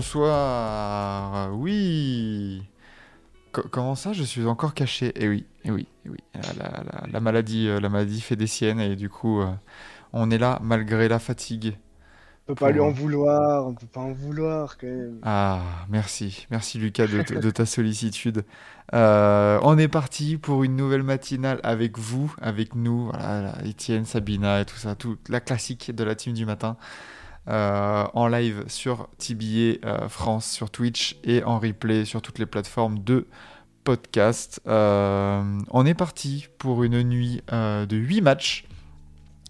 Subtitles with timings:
[0.00, 1.50] Bonsoir.
[1.58, 2.62] Oui.
[3.52, 5.12] Co- comment ça, je suis encore caché?
[5.14, 6.18] Eh oui, eh oui, eh oui.
[6.34, 9.50] La, la- la- la maladie, euh, la maladie fait des siennes et du coup, euh,
[10.14, 11.76] on est là malgré la fatigue.
[12.48, 15.18] On peut pas Pour- lui en vouloir, on peut pas en vouloir quand même.
[15.22, 18.44] Ah, merci, merci Lucas de, ta sollicitude.
[18.94, 24.06] Euh, on est parti pour une nouvelle matinale avec vous, avec nous, voilà, là, Étienne,
[24.06, 26.76] Sabina et tout ça, toute la classique de la team du matin,
[27.48, 32.46] euh, en live sur TBA euh, France, sur Twitch et en replay sur toutes les
[32.46, 33.26] plateformes de
[33.82, 34.60] podcast.
[34.66, 38.66] Euh, on est parti pour une nuit de 8 matchs.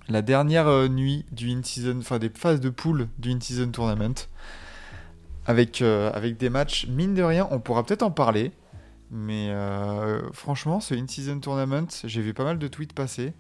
[0.09, 4.15] La dernière nuit du in-season, enfin des phases de poule du in-season tournament
[5.47, 8.53] avec, avec des matchs, mine de rien, on pourra peut-être en parler.
[9.11, 9.53] Mais
[10.33, 13.35] franchement, ce in-season tournament, j'ai vu pas mal de tweets passer.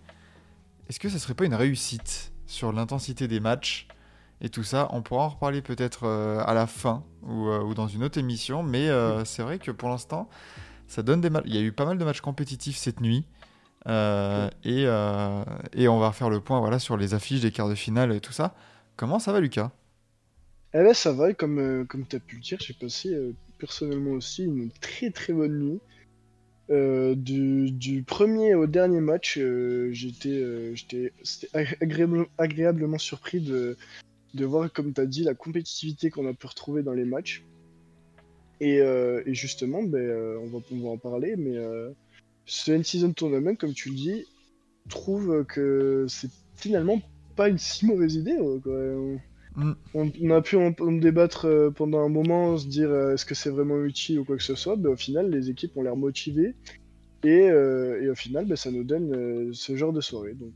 [0.89, 3.89] Est-ce que ça serait pas une réussite sur l'intensité des matchs
[4.41, 7.75] et tout ça On pourra en reparler peut-être euh, à la fin ou, euh, ou
[7.75, 8.63] dans une autre émission.
[8.63, 10.29] Mais euh, c'est vrai que pour l'instant,
[10.87, 11.31] ça donne des.
[11.45, 13.25] Il y a eu pas mal de matchs compétitifs cette nuit.
[13.89, 17.69] Euh, et, euh, et on va faire le point voilà, sur les affiches des quarts
[17.71, 18.55] de finale et tout ça.
[18.97, 19.71] Comment ça va, Lucas?
[20.75, 23.17] Eh ben ça va, comme, euh, comme tu as pu le dire, j'ai passé
[23.59, 25.81] personnellement aussi une très très bonne nuit.
[27.17, 29.41] Du, du premier au dernier match,
[29.91, 31.13] j'étais
[31.81, 33.77] agréable- agréablement surpris de,
[34.35, 37.45] de voir, comme tu as dit, la compétitivité qu'on a pu retrouver dans les matchs.
[38.61, 41.91] Et, euh, et justement, ben, euh, on, va, on va en parler, mais euh,
[42.47, 44.25] ce in-season tournament, comme tu le dis,
[44.89, 47.01] trouve que c'est finalement
[47.37, 48.37] pas une si mauvaise idée.
[48.63, 48.73] quoi.
[48.75, 49.19] On-
[49.57, 49.73] Mm.
[49.95, 53.51] on, on a pu en, en débattre pendant un moment, se dire est-ce que c'est
[53.51, 54.77] vraiment utile ou quoi que ce soit.
[54.77, 56.55] Ben, au final, les équipes ont l'air motivées
[57.25, 60.35] et, et au final, ben, ça nous donne ce genre de soirée.
[60.35, 60.55] Donc,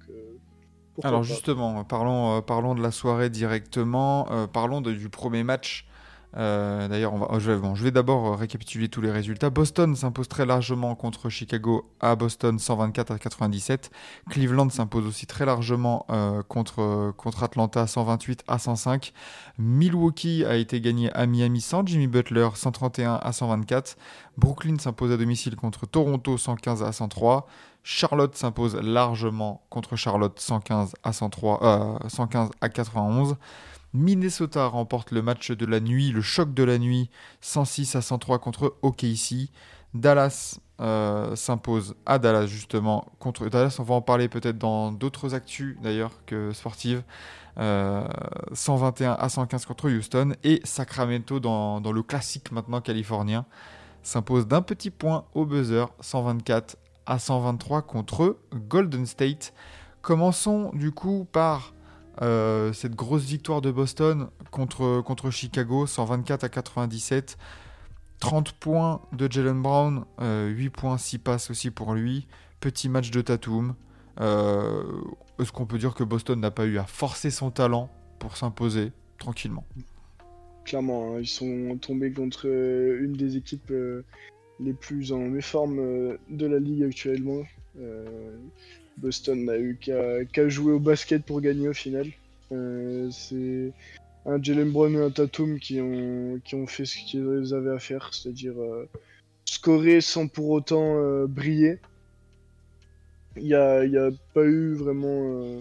[0.95, 5.45] pourquoi Alors justement, parlons, euh, parlons de la soirée directement, euh, parlons de- du premier
[5.45, 5.87] match.
[6.37, 7.53] Euh, D'ailleurs, oh, je
[7.85, 9.51] vais, d'abord euh, récapituler tous les résultats.
[9.51, 13.91] Boston s'impose très largement contre Chicago à Boston 124 à 97.
[14.31, 19.13] Cleveland s'impose aussi très largement euh, contre, Atlanta 128 à 105.
[19.59, 23.97] Milwaukee a été gagné à Miami sans Jimmy Butler 131 à 124.
[24.37, 27.47] Brooklyn s'impose à domicile contre Toronto 115 à 103.
[27.85, 33.37] Charlotte s'impose largement contre Charlotte 115 à 103, euh, 115 à 91.
[33.95, 37.11] Minnesota remporte le match de la nuit, le choc de la nuit,
[37.41, 39.51] 106 à 103 contre OKC.
[39.95, 43.77] Dallas euh, s'impose à Dallas justement contre Dallas.
[43.79, 47.05] On va en parler peut-être dans d'autres actus d'ailleurs que sportives.
[47.57, 48.05] Euh,
[48.53, 53.47] 121 à 115 contre Houston et Sacramento dans, dans le classique maintenant californien
[54.03, 59.55] s'impose d'un petit point au buzzer 124 à 123 contre Golden State.
[60.03, 61.74] Commençons du coup par
[62.23, 67.37] euh, cette grosse victoire de Boston contre, contre Chicago, 124 à 97.
[68.21, 72.27] 30 points de Jalen Brown, euh, 8 points, 6 passes aussi pour lui.
[72.61, 73.75] Petit match de Tatum.
[74.21, 74.83] Euh,
[75.39, 78.93] Est-ce qu'on peut dire que Boston n'a pas eu à forcer son talent pour s'imposer
[79.19, 79.67] tranquillement?
[80.65, 83.73] Clairement, hein, ils sont tombés contre euh, une des équipes
[84.61, 87.43] les plus en méforme de la ligue actuellement.
[88.97, 92.07] Boston n'a eu qu'à jouer au basket pour gagner au final.
[92.53, 93.73] Euh, c'est
[94.27, 97.79] un Jalen Brown et un Tatum qui ont, qui ont fait ce qu'ils avaient à
[97.79, 98.89] faire, c'est-à-dire euh,
[99.47, 101.79] scorer sans pour autant euh, briller.
[103.37, 105.61] Il n'y a, y a pas eu vraiment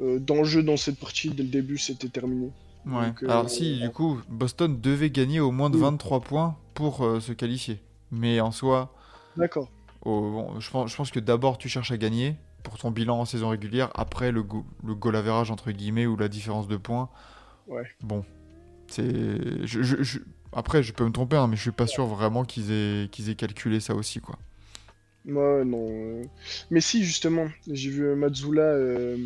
[0.00, 1.28] d'enjeu dans cette partie.
[1.28, 2.50] Dès le début, c'était terminé.
[2.86, 3.08] Ouais.
[3.08, 5.82] Donc, Alors si, du coup, Boston devait gagner au moins de Oui.
[5.82, 7.78] 23 points pour se qualifier.
[8.10, 8.94] Mais en soi,
[9.36, 9.68] D'accord.
[10.02, 12.36] au- bon, je, pense, je pense que d'abord tu cherches à gagner
[12.68, 16.16] pour ton bilan en saison régulière, après le, go- le goal average entre guillemets ou
[16.16, 17.08] la différence de points.
[17.66, 17.82] Ouais.
[18.02, 18.24] Bon,
[18.88, 19.66] c'est...
[19.66, 20.18] je- je- je-
[20.52, 23.28] Après, je peux me tromper, hein, mais je suis pas sûr vraiment qu'ils aient, qu'ils
[23.30, 24.36] aient calculé ça aussi, quoi.
[25.26, 25.86] Ouais, non.
[25.90, 26.22] euh.
[26.70, 29.18] Mais si, justement, j'ai vu euh, Mazzula euh,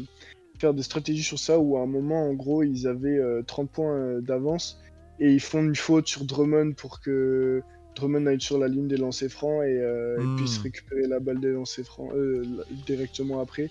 [0.58, 3.70] faire des stratégies sur ça où à un moment, en gros, ils avaient euh, 30
[3.70, 4.80] points euh, d'avance
[5.20, 7.62] et ils font une faute sur Drummond pour que
[7.94, 10.36] Drummond aille sur la ligne des lancers francs et, euh, et Hmm.
[10.36, 12.42] puisse récupérer la balle des lancers francs euh,
[12.86, 13.70] directement après.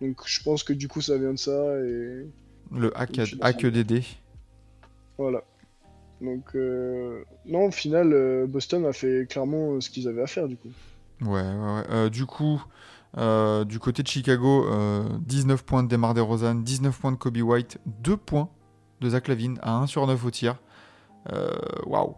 [0.00, 2.26] Donc je pense que du coup, ça vient de ça et
[2.72, 3.12] Le hack.
[3.66, 4.02] DD.
[5.18, 5.44] Voilà.
[6.20, 10.56] Donc, euh, non, au final, Boston a fait clairement ce qu'ils avaient à faire, du
[10.56, 10.68] coup.
[11.20, 12.10] Ouais, ouais, ouais.
[12.10, 12.64] Du coup,
[13.18, 17.36] euh, du côté de Chicago, euh, 19 points de Demar DeRozan, 19 points de Kobe
[17.38, 18.48] White, 2 points
[19.00, 20.60] de Zach Lavine à 1 sur 9 au tir.
[21.86, 22.14] Waouh.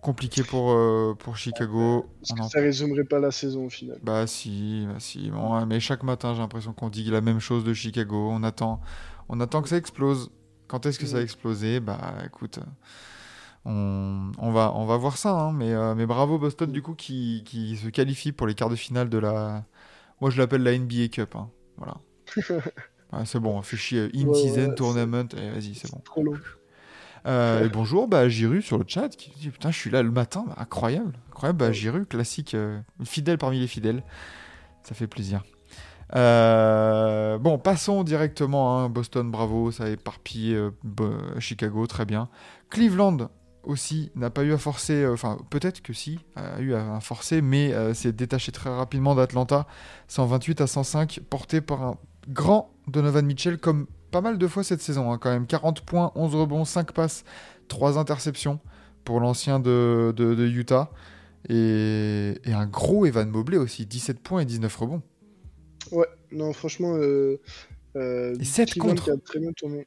[0.00, 2.06] Compliqué pour, euh, pour Chicago.
[2.22, 4.00] Est-ce On que en- ça résumerait pas la saison, au final?
[4.02, 5.30] Bah si, bah si.
[5.30, 8.28] Bon, mais chaque matin, j'ai l'impression qu'on dit la même chose de Chicago.
[8.30, 8.80] On attend,
[9.28, 10.30] on attend que ça explose.
[10.68, 11.24] Quand est-ce que ça va Ouais.
[11.24, 12.60] exploser Bah écoute,
[13.64, 15.30] on, on va, on va voir ça.
[15.38, 15.52] hein.
[15.52, 18.76] Mais, euh, mais bravo Boston du coup qui, qui se qualifie pour les quarts de
[18.76, 19.64] finale de la.
[20.20, 21.34] Moi je l'appelle la NBA Cup.
[21.36, 21.50] hein.
[21.76, 21.96] Voilà.
[23.24, 24.10] C'est bon, fait chier.
[24.14, 25.28] In Ouais, season ouais, tournament.
[25.36, 26.02] Eh, Vas-y, c'est bon.
[26.04, 26.34] Trop long.
[27.26, 30.10] Euh, et bonjour, bah, Jiru sur le chat qui dit Putain, je suis là le
[30.10, 31.18] matin, bah, incroyable.
[31.30, 34.02] Incroyable, bah, Jiru, classique, euh, fidèle parmi les fidèles.
[34.82, 35.42] Ça fait plaisir.
[36.14, 38.78] Euh, bon, passons directement.
[38.78, 38.88] hein.
[38.88, 40.58] Boston, bravo, ça a éparpillé
[41.38, 42.28] Chicago, très bien.
[42.70, 43.28] Cleveland
[43.68, 47.42] aussi n'a pas eu à forcer, euh, enfin peut-être que si, a eu à forcer,
[47.42, 49.66] mais euh, s'est détaché très rapidement d'Atlanta,
[50.08, 51.96] 128 à 105, porté par un
[52.28, 55.46] grand Donovan Mitchell, comme pas mal de fois cette saison, hein, quand même.
[55.46, 57.24] 40 points, 11 rebonds, 5 passes,
[57.68, 58.60] 3 interceptions
[59.04, 60.90] pour l'ancien de, de- de Utah.
[61.48, 65.02] Et, et un gros Evan Mobley aussi, 17 points et 19 rebonds.
[65.92, 67.40] Ouais, non, franchement, euh,
[67.96, 69.04] euh, Et sept Cleveland contre.
[69.04, 69.86] qui a très bien tourné.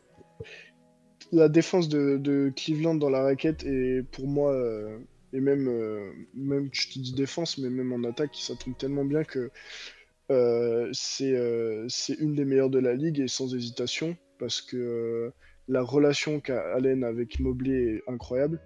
[1.31, 4.99] La défense de, de Cleveland dans la raquette est pour moi, euh,
[5.33, 9.05] et même, euh, même, je te dis défense, mais même en attaque, ça tombe tellement
[9.05, 9.49] bien que
[10.93, 15.33] c'est euh, c'est une des meilleures de la ligue et sans hésitation, parce que euh,
[15.67, 18.59] la relation qu'a Allen avec Mobley est incroyable.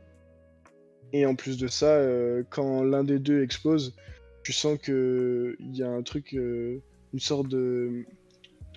[1.13, 3.95] Et en plus de ça, euh, quand l'un des deux explose,
[4.43, 6.81] tu sens qu'il y a un truc, euh,
[7.13, 8.05] une sorte de,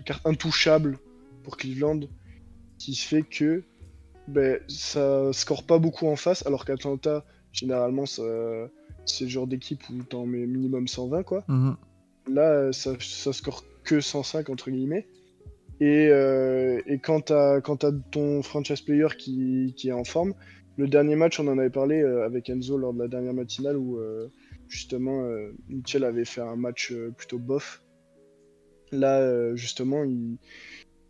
[0.04, 0.98] carte intouchable
[1.42, 2.00] pour Cleveland
[2.78, 3.64] qui fait que
[4.28, 10.02] ben, ça score pas beaucoup en face, alors qu'Atlanta, généralement, c'est le genre d'équipe où
[10.02, 11.44] t'en mets minimum 120, quoi.
[11.48, 11.76] Mhm.
[12.30, 12.92] Là, ça,
[13.32, 15.06] score que 105 entre guillemets.
[15.80, 17.00] Et, euh, et
[18.10, 20.34] ton franchise player qui, est en forme,
[20.78, 23.76] le dernier match, on en avait parlé euh, avec Enzo lors de la dernière matinale
[23.76, 24.28] où euh,
[24.68, 25.52] justement euh,
[26.02, 27.82] avait fait un match euh, plutôt bof.
[28.92, 30.38] Là, justement, il,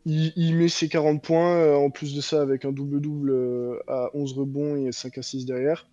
[0.04, 4.74] il, met ses 40 points, en plus de ça avec un double-double à 11 rebonds
[4.74, 5.88] et 5 assists derrière.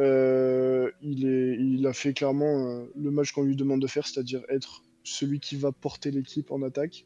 [0.00, 4.06] Euh, il, est, il a fait clairement euh, le match qu'on lui demande de faire,
[4.06, 7.04] c'est-à-dire être celui qui va porter l'équipe en attaque.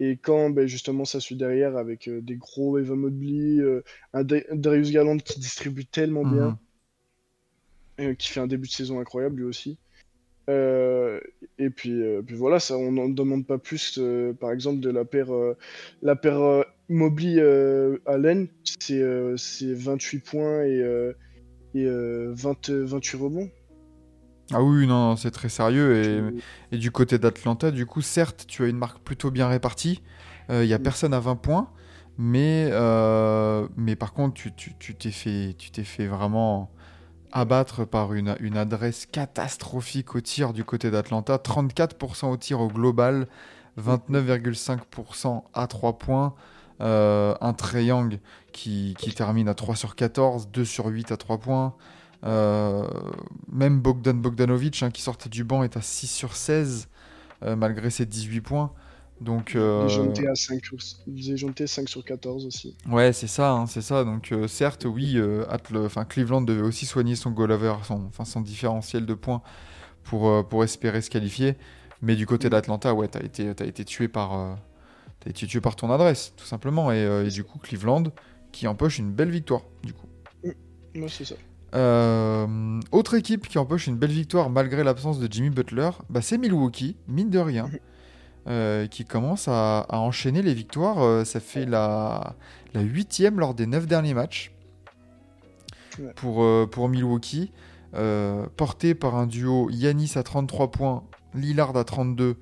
[0.00, 3.58] Et quand ben, justement ça suit derrière avec euh, des gros Evan Mobley,
[4.12, 6.58] un Da- Darius Garland qui distribue tellement bien,
[7.98, 8.16] Mhm.
[8.16, 9.78] qui fait un début de saison incroyable lui aussi.
[10.48, 14.00] Et puis, puis voilà, ça, on n'en demande pas plus,
[14.40, 15.30] par exemple, de la paire,
[16.02, 20.82] la paire Mobley-Allen, c'est euh, c'est 28 points et,
[21.74, 23.48] et euh, 20, 28 rebonds.
[24.52, 25.96] Ah oui, non, non, c'est très sérieux.
[26.02, 29.46] Et, Tu- et du côté d'Atlanta, du coup, certes, tu as une marque plutôt bien
[29.48, 30.02] répartie.
[30.48, 30.82] Il n'y a Mm.
[30.82, 31.70] personne à 20 points.
[32.18, 36.70] Mais, euh, mais par contre, tu tu- tu t'es fait, tu t'es fait vraiment
[37.32, 41.38] abattre par une, une adresse catastrophique au tir du côté d'Atlanta.
[41.38, 43.28] 34% au tir au global,
[43.78, 46.34] 29,5% à 3 points.
[46.80, 48.18] Euh, un Trae Young
[48.52, 51.74] qui, qui termine à 3 sur 14, 2 sur 8 à 3 points.
[52.24, 52.86] Euh,
[53.50, 56.88] même Bogdan Bogdanovic hein, qui sortait du banc est à 6 sur 16
[57.42, 58.72] euh, malgré ses 18 points.
[59.22, 62.74] Donc, euh, Dejounte à 5 sur, Dejounte 5 sur 14 aussi.
[62.90, 64.04] ouais, c'est ça, hein, c'est ça.
[64.04, 65.18] Donc, euh, certes, oui,
[65.50, 69.42] Atle- enfin, Cleveland devait aussi soigner son goal average, son, enfin, son différentiel de points
[70.04, 71.56] pour, pour espérer se qualifier.
[72.00, 72.50] Mais du côté Mm.
[72.50, 74.56] d'Atlanta, ouais, t'as été, t'as été tué par,
[75.26, 76.90] été tué par ton adresse, tout simplement.
[76.92, 78.04] Et, euh, et du coup, Cleveland
[78.52, 80.06] qui empoche une belle victoire, du coup.
[80.44, 80.54] Ouais,
[81.08, 81.34] c'est ça.
[81.74, 86.36] Euh, autre équipe qui empoche une belle victoire malgré l'absence de Jimmy Butler, bah, c'est
[86.38, 87.70] Milwaukee, mine de rien,
[88.48, 91.24] euh, qui commence à, à enchaîner les victoires.
[91.24, 92.34] Ça fait la,
[92.74, 94.52] la huitième lors des neuf derniers matchs
[95.98, 96.12] Ouais.
[96.14, 97.50] pour, pour Milwaukee,
[98.56, 101.02] porté par un duo Yanis à 33 points,
[101.34, 102.36] Lillard à 32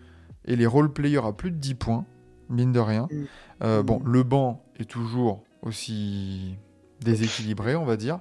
[0.44, 2.04] et les role-players à plus de 10 points,
[2.48, 3.08] mine de rien.
[3.10, 3.24] Mm.
[3.62, 4.12] Euh, Bon, Mm.
[4.12, 6.54] le banc est toujours aussi
[7.00, 8.20] déséquilibré, on va dire.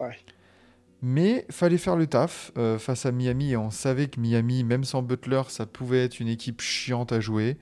[0.00, 0.16] Ouais.
[1.02, 4.84] Mais fallait faire le taf euh, face à Miami et on savait que Miami, même
[4.84, 7.58] sans Butler, ça pouvait être une équipe chiante à jouer.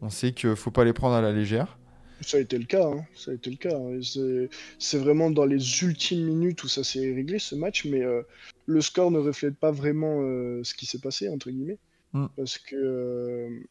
[0.00, 1.78] On sait qu'il faut pas les prendre à la légère.
[2.22, 3.04] Ça a été le cas, hein.
[3.14, 3.76] ça a été le cas.
[3.76, 4.48] hein.
[4.78, 8.22] C'est vraiment dans les ultimes minutes où ça s'est réglé ce match, mais euh,
[8.66, 11.78] le score ne reflète pas vraiment euh, ce qui s'est passé entre guillemets,
[12.14, 12.26] Mm.
[12.36, 13.62] parce que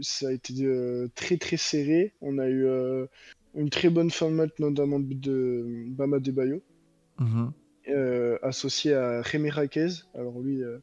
[0.00, 2.12] ça a été euh, très très serré.
[2.20, 3.06] On a eu euh,
[3.54, 6.62] une très bonne fin de match, notamment de, de Bama Debayo,
[7.20, 7.52] Mhm.
[7.88, 9.88] euh, associé à Rémi Raquez.
[10.14, 10.78] Alors lui, euh,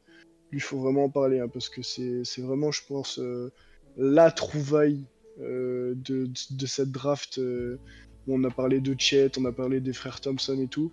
[0.52, 3.52] lui faut vraiment en parler hein, parce que c'est vraiment, je pense, euh,
[3.98, 5.06] la trouvaille
[5.42, 7.38] euh, de, de cette draft.
[7.40, 7.78] euh,
[8.28, 10.92] on a parlé de Chet, on a parlé des frères Thompson et tout.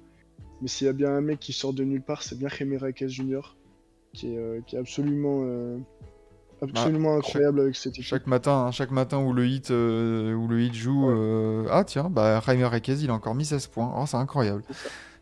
[0.61, 2.77] Mais s'il y a bien un mec qui sort de nulle part, c'est bien Rémi
[2.77, 3.57] Raquez Jr.
[4.13, 5.79] qui est, euh, qui est absolument, euh,
[6.63, 8.05] absolument incroyable avec cette équipe.
[8.05, 11.15] Chaque matin, hein, chaque matin où le hit, euh, où le hit joue, Ouais.
[11.17, 13.93] euh, ah tiens, bah Jaime Requez, il a encore mis 16 points.
[13.97, 14.63] Oh, c'est incroyable.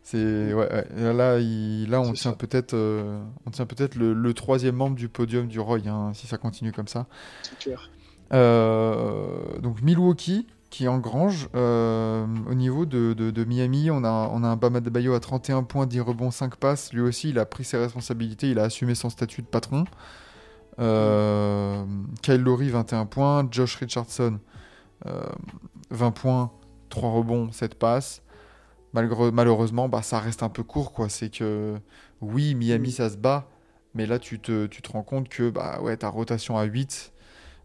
[0.03, 1.13] C'est ouais, ouais.
[1.13, 4.95] Là, il- là, on C'est tient peut-être, euh, on tient peut-être le, le troisième membre
[4.95, 7.05] du podium du Roy, hein, si ça continue comme ça.
[7.43, 7.89] C'est clair.
[8.33, 14.43] Euh, donc Milwaukee qui engrange euh, au niveau de, de- de Miami, on a, on
[14.43, 16.93] a un Bama Bayo à 31 points, 10 rebonds, 5 passes.
[16.93, 19.85] Lui aussi, il a pris ses responsabilités, il a assumé son statut de patron.
[20.79, 21.83] Euh,
[22.21, 23.47] Kyle Lowry, 21 points.
[23.51, 24.39] Josh Richardson,
[25.05, 25.23] euh,
[25.91, 26.51] 20 points,
[26.89, 28.21] 3 rebonds, 7 passes.
[28.93, 30.93] Malgré- malheureusement, bah, ça reste un peu court.
[30.93, 31.09] quoi.
[31.09, 31.75] C'est que
[32.21, 33.47] oui, Miami, ça se bat.
[33.95, 37.11] Mais là, tu te, tu te rends compte que bah, ouais, ta rotation à 8,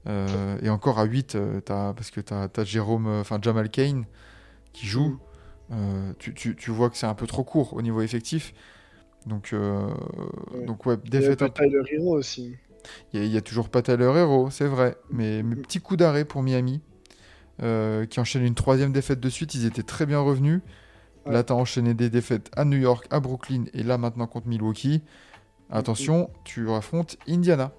[0.07, 4.05] euh, et encore à 8, euh, t'as- parce que tu as, Jérôme, euh, Jamal Kane
[4.73, 5.09] qui joue.
[5.11, 5.19] Mm.
[5.73, 8.53] Euh, tu, tu- tu vois que c'est un peu trop court au niveau effectif.
[9.27, 9.87] Donc, euh,
[10.53, 10.65] Ouais.
[10.67, 12.57] donc ouais, défaite Tyler Hero aussi.
[13.13, 14.97] Il n'y a, toujours pas Tyler Hero, c'est vrai.
[15.11, 16.81] Mais, mais petit coup d'arrêt pour Miami,
[17.63, 19.55] euh, qui enchaîne une troisième défaite de suite.
[19.55, 20.61] Ils étaient très bien revenus.
[21.27, 24.47] Là, tu as enchaîné des défaites à New York, à Brooklyn et là maintenant contre
[24.47, 25.03] Milwaukee.
[25.71, 27.73] Attention, tu affrontes Indiana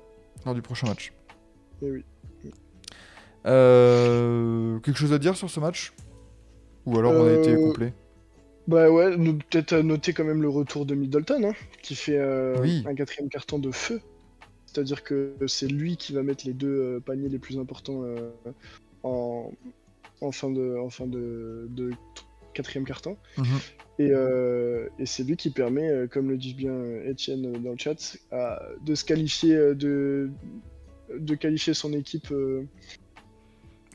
[0.45, 1.13] lors du prochain match.
[1.83, 2.05] Eh oui.
[3.45, 5.93] Euh, quelque chose à dire sur ce match?
[6.85, 7.93] Ou alors on a été Euh, complet?
[8.67, 12.83] Bah ouais, peut-être noter quand même le retour de Middleton, hein, qui fait euh, Oui.
[12.87, 14.01] un quatrième carton de feu.
[14.75, 18.29] C'est-à-dire que c'est lui qui va mettre les deux euh, paniers les plus importants euh,
[19.03, 19.49] en,
[20.19, 21.91] en fin de, en fin de, de
[22.53, 23.15] quatrième carton.
[23.37, 23.45] Mhm.
[23.99, 27.77] Et, euh, et c'est lui qui permet, comme le dit bien Étienne euh, dans le
[27.77, 30.29] chat, à- de se qualifier, de,
[31.17, 32.63] de qualifier son équipe euh,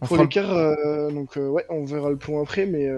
[0.01, 0.55] pour l'écart.
[0.57, 2.89] euh, donc ouais, on verra le point après, mais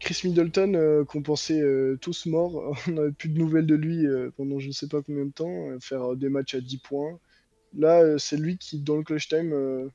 [0.00, 1.62] Chris Middleton, qu'on pensait
[2.00, 4.06] tous morts, on n'avait plus de nouvelles de lui
[4.38, 7.18] pendant je ne sais pas combien de temps, faire des matchs à 10 points.
[7.78, 9.88] Là, euh, c'est lui qui, dans le clutch time, euh,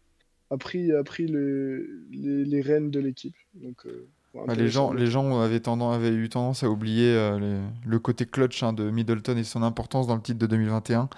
[0.49, 3.35] a pris, a pris le- les, les rênes de l'équipe.
[3.55, 7.39] Donc, euh, Bah, les, gens, les gens avaient, tendance, avaient eu tendance à oublier euh,
[7.39, 11.09] les- le côté clutch hein, de Middleton et son importance dans le titre de 2021.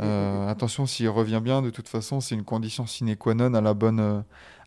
[0.00, 3.60] Euh, Attention, s'il revient bien, de toute façon, c'est une condition sine qua non à
[3.60, 4.20] la bonne, euh,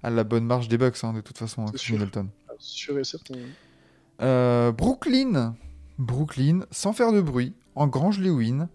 [0.04, 1.94] à la bonne marche des Bucks, hein, de toute façon, hein, sûr.
[1.98, 2.28] Middleton.
[2.60, 3.36] Sûr et certain.
[4.22, 5.56] Euh, Brooklyn.
[5.98, 8.68] Brooklyn, sans faire de bruit, engrange les wins.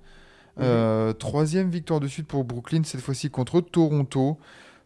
[0.60, 4.38] Euh, Troisième victoire de suite pour Brooklyn, cette fois-ci contre Toronto.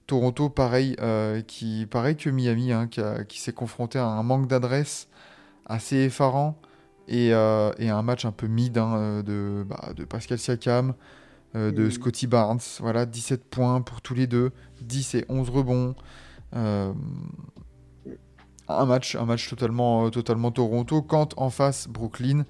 [0.07, 5.09] Toronto, pareil, euh, qui, pareil que Miami, hein, qui, s'est confronté à un manque d'adresse
[5.67, 6.59] assez effarant
[7.09, 10.95] et, euh, et un match un peu mid hein, euh, de, bah, de Pascal Siakam,
[11.55, 11.89] de.
[11.89, 12.61] Scotty Barnes.
[12.81, 14.51] Voilà, 17 points pour tous les deux,
[14.83, 15.95] 10 et 11 rebonds.
[16.53, 16.95] Un
[18.87, 21.03] match, un match totalement, totalement Toronto.
[21.03, 22.45] Quand en face Brooklyn,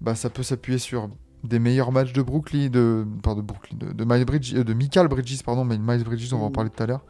[0.00, 1.08] bah, ça peut s'appuyer sur
[1.44, 5.08] des meilleurs matchs de Brooklyn, de, pardon, Brooklyn, de, de Miles Bridges, euh, de Michael
[5.08, 7.04] Bridges, pardon, mais Miles Bridges, on va en parler tout à l'heure.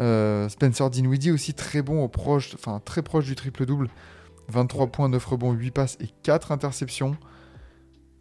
[0.00, 3.88] Euh, Spencer Dinwiddie aussi très bon, au proche, enfin très proche du triple double.
[4.48, 7.16] 23 points, 9 rebonds, 8 passes et 4 interceptions.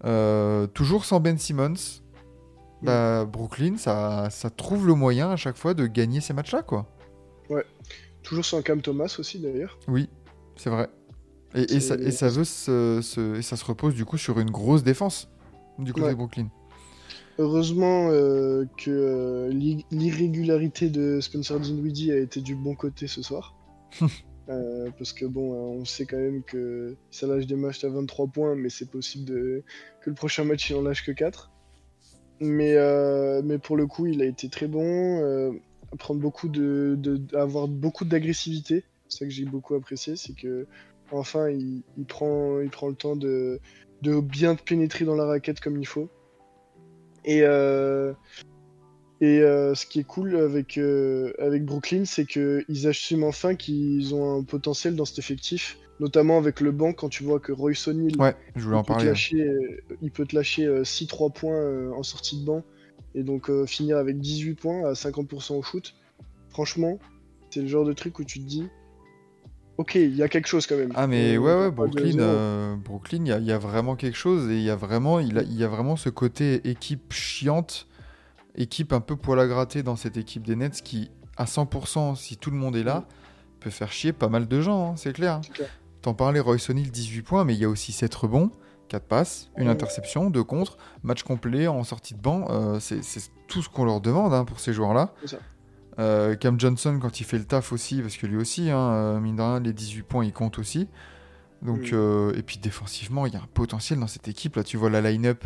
[0.06, 2.02] Euh, toujours sans Ben Simmons.
[2.84, 6.88] Bah, Brooklyn, ça, ça trouve le moyen à chaque fois de gagner ces matchs-là, quoi.
[8.24, 9.78] Toujours sans Cam Thomas aussi d'ailleurs.
[9.88, 10.10] Oui,
[10.56, 10.90] c'est vrai.
[11.56, 14.18] Et, et ça, C'est- et ça veut se, se- et ça se repose du coup
[14.18, 15.28] sur une grosse défense
[15.80, 16.12] du côté Ouais.
[16.12, 16.50] de Brooklyn.
[17.40, 23.22] Heureusement euh, que euh, l'ir- l'irrégularité de Spencer Dinwiddie a été du bon côté ce
[23.22, 23.56] soir.
[24.50, 28.28] Euh, parce que bon, on sait quand même que ça lâche des matchs à 23
[28.28, 29.64] points, mais c'est possible de...
[30.02, 31.52] que le prochain match il en lâche que 4.
[32.42, 32.76] Mais,
[33.44, 35.54] mais pour le coup, il a été très bon.
[36.00, 38.84] prendre beaucoup de, de- avoir beaucoup d'agressivité.
[39.08, 40.68] C'est ça que j'ai beaucoup apprécié, c'est que
[41.12, 43.60] enfin il, il prend, il prend le temps de,
[44.02, 46.10] de bien pénétrer dans la raquette comme il faut.
[47.24, 48.14] Et, euh,
[49.20, 54.16] et euh, ce qui est cool avec, euh, avec Brooklyn, c'est qu'ils assument enfin qu'ils
[54.16, 57.88] ont un potentiel dans cet effectif, notamment avec le banc, quand tu vois que Royce
[57.88, 59.06] O'Neal, Ouais, je voulais en il, peut te parler.
[59.06, 59.48] lâcher,
[60.02, 62.64] il peut te lâcher euh, 6-3 points en sortie de banc,
[63.14, 65.94] et donc finir avec 18 points à 50% au shoot.
[66.50, 66.98] Franchement,
[67.52, 68.68] c'est le genre de truc où tu te dis,
[69.82, 70.92] ok, il y a quelque chose quand même.
[70.96, 74.18] Ah mais On ouais Brooklyn euh, Brooklyn il y, a- il y a vraiment quelque
[74.18, 77.88] chose et il y a vraiment il, y a vraiment ce côté équipe chiante
[78.56, 82.36] équipe un peu poil à gratter dans cette équipe des Nets qui, à 100%, si
[82.38, 83.06] tout le monde est là,
[83.62, 85.40] peut faire chier pas mal de gens, hein, c'est clair.
[86.02, 88.52] T'en parlais, Royce O'Neal, 18 points, mais il y a aussi 7 rebonds,
[88.90, 89.70] 4 passes, une Ouais.
[89.70, 92.48] interception, 2 contre, match complet en sortie de banc.
[92.50, 95.14] euh, c'est c'est tout ce qu'on leur demande hein, pour ces joueurs-là.
[96.00, 99.20] Euh, Cam Johnson, quand il fait le taf aussi, parce que lui aussi, hein, euh,
[99.20, 100.88] mine de rien, les 18 points, il compte aussi.
[101.62, 101.96] Donc, Mm.
[101.96, 104.56] euh, et puis défensivement, il y a un potentiel dans cette équipe.
[104.56, 105.44] Là, tu vois la line-up,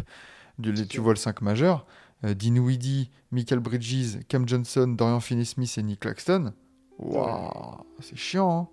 [0.61, 1.03] tu sûr.
[1.03, 1.85] vois le 5 majeur.
[2.23, 6.53] Euh, Dinwiddie, Michael Bridges, Cam Johnson, Dorian Finney-Smith et Nick Claxton.
[6.99, 8.69] Waouh, c'est chiant,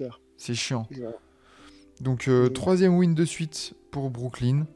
[0.00, 0.08] hein.
[0.36, 0.86] C'est chiant.
[0.92, 1.06] Ouais.
[2.00, 2.52] Donc, euh, Mm.
[2.52, 4.66] troisième win de suite pour Brooklyn.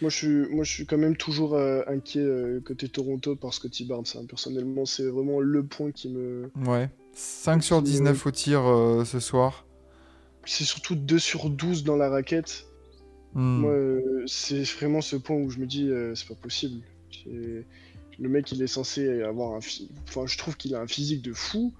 [0.00, 3.54] Moi je, suis, moi, je suis quand même toujours euh, inquiet euh, côté Toronto par
[3.54, 4.04] Scotty Barnes.
[4.16, 4.24] hein.
[4.28, 6.50] Personnellement, c'est vraiment le point qui me.
[6.66, 6.90] Ouais.
[7.12, 9.66] 5 sur 19 au tir euh, ce soir.
[10.44, 12.66] C'est surtout 2 sur 12 dans la raquette.
[13.34, 13.60] Hmm.
[13.60, 13.74] Moi,
[14.26, 16.80] c'est vraiment ce point où je me dis, c'est pas possible.
[17.26, 19.60] Le mec, il est censé avoir un.
[20.08, 21.72] Enfin, je trouve qu'il a un physique de fou.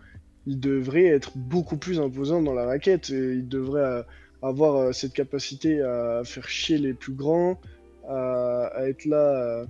[0.47, 3.11] Il devrait être beaucoup plus imposant dans la raquette.
[3.11, 4.05] Et il devrait
[4.41, 7.61] avoir cette capacité à faire chier les plus grands,
[8.09, 9.67] à, à être là, euh,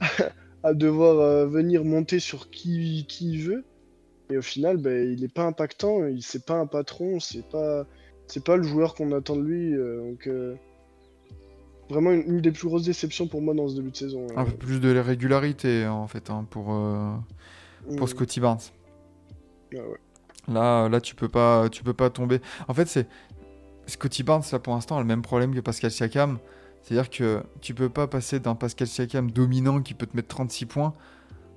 [0.62, 3.64] à devoir euh, venir monter sur qui, qui il veut.
[4.30, 6.06] Et au final, ben, il n'est pas impactant.
[6.06, 7.18] Il c'est pas un patron.
[7.20, 7.84] C'est pas.
[8.26, 9.74] C'est pas le joueur qu'on attend de lui.
[9.74, 10.26] euh, donc.
[10.26, 10.54] euh,
[11.88, 14.24] Vraiment une, une des plus grosses déceptions pour moi dans ce début de saison.
[14.36, 17.10] Un peu plus de régularité en fait hein, pour, euh,
[17.96, 18.10] pour Mm.
[18.10, 18.60] Scotty Barnes.
[19.74, 20.54] Ah ouais.
[20.54, 22.40] Là, là tu peux pas, tu peux pas tomber.
[22.68, 23.08] En fait, c'est
[23.86, 26.38] Scotty Barnes là pour l'instant a le même problème que Pascal Siakam,
[26.82, 30.66] c'est-à-dire que tu peux pas passer d'un Pascal Siakam dominant qui peut te mettre 36
[30.66, 30.94] points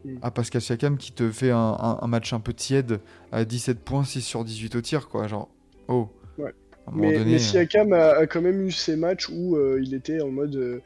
[0.06, 0.18] Mm.
[0.22, 3.00] à Pascal Siakam qui te fait un, un- un match un peu tiède
[3.32, 5.48] à 17 points, 6 sur 18 au tir quoi, genre
[5.88, 6.10] oh.
[6.38, 6.52] Ouais.
[6.94, 9.94] Mais, donné, mais euh, Siakam a, a quand même eu ces matchs où euh, il
[9.94, 10.82] était en mode euh,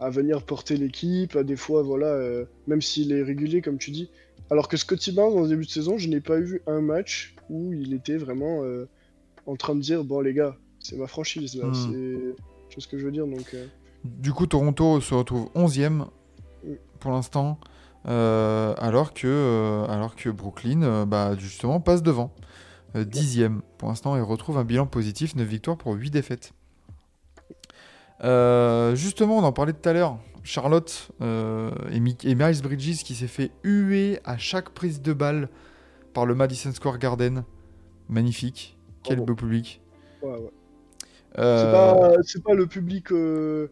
[0.00, 3.90] à venir porter l'équipe, à des fois, voilà, euh, même s'il est régulier, comme tu
[3.90, 4.10] dis.
[4.50, 7.72] Alors que Scotty Barnes, ce début de saison, je n'ai pas eu un match où
[7.72, 8.62] il était vraiment
[9.46, 12.34] en train de dire Bon, les gars, c'est ma franchise, là, Hmm.
[12.68, 12.70] C'est.
[12.70, 13.66] Tu vois ce que je veux dire Donc, euh,
[14.04, 16.06] Du coup, Toronto se retrouve 11e
[16.64, 16.72] Mm.
[17.00, 17.58] pour l'instant,
[18.06, 22.32] euh, alors, que, euh, alors que Brooklyn, bah, justement, passe devant.
[22.96, 26.52] Euh, 10e pour l'instant et retrouve un bilan positif, 9 victoires pour 8 défaites.
[28.22, 30.18] Justement, on en parlait tout à l'heure.
[30.44, 35.12] Charlotte euh, et, Mi- et Miles Bridges qui s'est fait huer à chaque prise de
[35.12, 35.50] balle
[36.14, 37.44] par le Madison Square Garden.
[38.08, 38.76] Magnifique.
[39.02, 39.26] Quel Bravo.
[39.26, 39.80] beau public.
[40.22, 40.50] ouais, ouais.
[41.36, 43.68] Euh, C'est pas, c'est pas le public euh,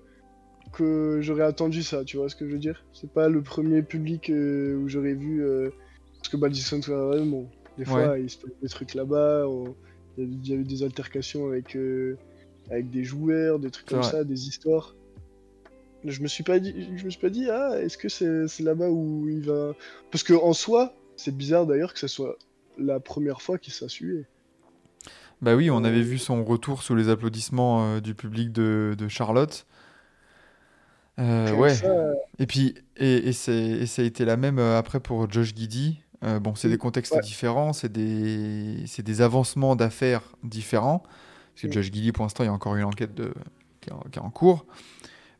[0.72, 2.84] que j'aurais attendu ça, tu vois ce que je veux dire?
[2.92, 5.42] C'est pas le premier public euh, où j'aurais vu.
[5.44, 5.70] euh,
[6.18, 9.74] parce que Madison Square Garden, bon, des fois, il se passe des trucs là-bas, on-
[10.18, 12.16] il y a- eu des altercations avec, euh,
[12.70, 14.10] avec des joueurs, des trucs comme vrai.
[14.10, 14.94] ça, des histoires.
[16.04, 18.88] Je me suis pas dit, je me suis pas dit, ah, est-ce que c'est là-bas
[18.90, 19.74] où il va?
[20.10, 22.36] Parce que en soi, c'est bizarre d'ailleurs que ce soit
[22.78, 23.86] la première fois qu'il s'est.
[25.42, 29.08] Bah oui, on avait vu son retour sous les applaudissements euh, du public de, de
[29.08, 29.66] Charlotte.
[31.18, 31.74] Euh, ouais.
[31.74, 31.88] ça,
[32.38, 35.54] Et puis, et, et c'est- et ça a été la même euh, après pour Josh
[35.54, 36.00] Giddy.
[36.24, 37.20] Euh, bon, c'est des contextes Ouais.
[37.20, 41.02] différents, c'est des, des avancements d'affaires différents.
[41.54, 41.72] Parce que Mm.
[41.72, 43.32] Josh Giddy, pour l'instant, il y a encore une enquête de,
[43.80, 44.66] qui, est en, qui est en cours.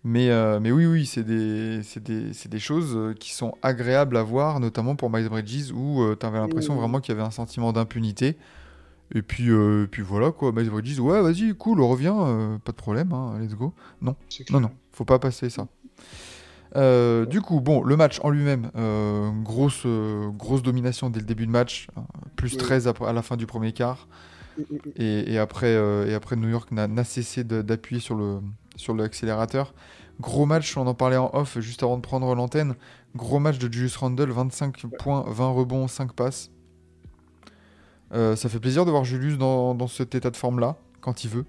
[0.05, 4.23] Mais, euh, mais oui, oui, c'est des, des, des choses euh, qui sont agréables à
[4.23, 6.79] voir, notamment pour Miles Bridges, où tu avais l'impression Mm.
[6.79, 8.37] vraiment qu'il y avait un sentiment d'impunité.
[9.15, 10.53] Et puis, euh, puis voilà, quoi.
[10.53, 13.73] Miles Bridges, ouais, vas-y, cool, reviens, euh, pas de problème, hein, let's go.
[14.03, 14.61] Non, clair.
[14.61, 15.69] non, faut pas passer ça.
[16.75, 21.27] Euh, du coup, bon, le match en lui-même, euh, grosse, euh, grosse domination dès le
[21.27, 22.01] début de match, euh,
[22.35, 22.59] plus Oui.
[22.59, 24.09] 13 après- à la fin du premier quart.
[24.59, 24.91] Mm, mm, mm.
[24.97, 28.41] Et, et après, euh, et après, New York n'a cessé d'appuyer sur le
[28.75, 29.73] sur l'accélérateur.
[30.21, 32.75] Gros match, on en parlait en off juste avant de prendre l'antenne.
[33.15, 36.51] Gros match de Julius Randle, 25 points, 20 rebonds, 5 passes.
[38.13, 41.31] Euh, ça fait plaisir de voir Julius dans, dans cet état de forme-là, quand il
[41.31, 41.45] veut.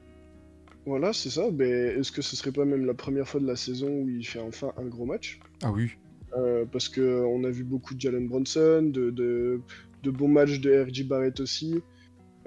[0.86, 1.44] Voilà, c'est ça.
[1.54, 4.26] Mais est-ce que ce serait pas même la première fois de la saison où il
[4.26, 5.40] fait enfin un gros match?
[5.64, 5.92] Ah oui.
[6.38, 9.62] Euh, Parce que on a vu beaucoup de Jalen Bronson, de, de,
[10.04, 11.04] de bons matchs de R.J.
[11.04, 11.82] Barrett aussi.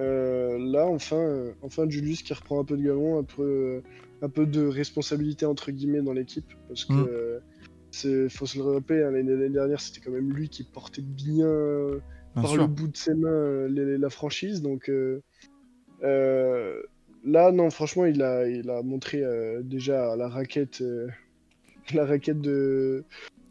[0.01, 3.83] Euh, là, enfin, euh, enfin Julius qui reprend un peu de galon, un peu,
[4.23, 6.47] un peu de responsabilité entre guillemets dans l'équipe.
[6.69, 7.41] Parce que Mm.
[7.91, 11.47] c'est, faut se le rappeler, hein, l'année, dernière, c'était quand même lui qui portait bien
[12.35, 12.63] Bien par sûr.
[12.63, 14.63] le bout de ses mains euh, les- la franchise.
[14.63, 15.21] Donc euh,
[16.03, 16.81] euh,
[17.25, 19.23] là, non, franchement, il a, il a montré
[19.63, 20.83] déjà la raquette,
[21.95, 23.05] la raquette de,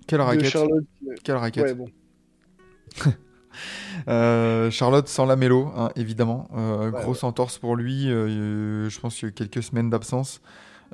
[0.08, 0.46] Quelle de raquette.
[0.50, 0.86] Charlotte.
[1.24, 1.64] Quelle raquette.
[1.66, 1.88] Ouais, bon.
[4.08, 6.48] Euh, Charlotte sans la mélo, hein, évidemment.
[6.56, 8.10] Euh, Ouais, grosse entorse pour lui.
[8.10, 10.42] euh, je pense qu'il y a eu quelques semaines d'absence.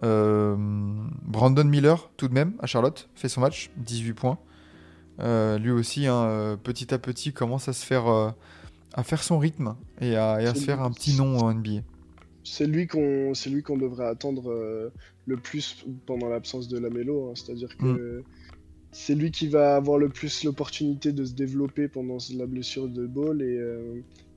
[0.01, 4.39] Brandon Miller, tout de même, à Charlotte, fait son match, 18 points.
[5.19, 8.29] Euh, lui aussi, hein, euh, petit à petit, commence à se faire, euh,
[8.93, 11.53] à faire son rythme et à, et à C'est se faire un petit nom en
[11.53, 11.81] NBA.
[12.43, 14.89] C'est lui qu'on qu'on devrait attendre euh,
[15.25, 17.33] le plus pendant l'absence de Lamelo, hein.
[17.35, 18.23] c'est-à-dire que
[18.91, 23.07] c'est lui qui va avoir le plus l'opportunité de se développer pendant la blessure de
[23.07, 23.59] Ball et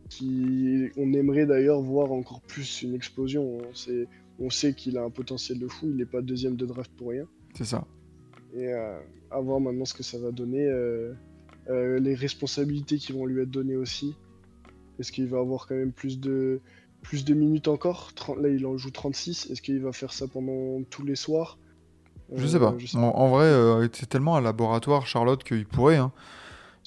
[0.08, 3.58] qui on aimerait d'ailleurs voir encore plus une explosion.
[3.62, 3.92] hein.
[4.40, 7.08] On sait qu'il a un potentiel de fou, il n'est pas deuxième de draft pour
[7.10, 7.24] rien.
[7.54, 7.84] C'est ça.
[8.54, 11.12] Et à voir maintenant ce que ça va donner, euh,
[11.68, 14.14] euh, les responsabilités qui vont lui être données aussi.
[14.98, 16.60] Est-ce qu'il va avoir quand même plus de,
[17.02, 18.12] plus de minutes encore?
[18.14, 19.50] 30 Là, il en joue 36.
[19.50, 21.58] Est-ce qu'il va faire ça pendant tous les soirs?
[22.34, 22.74] Je Euh, sais pas.
[22.78, 25.96] je sais En, en vrai, euh, c'est tellement un laboratoire, Charlotte, qu'il pourrait.
[25.96, 26.12] Hein.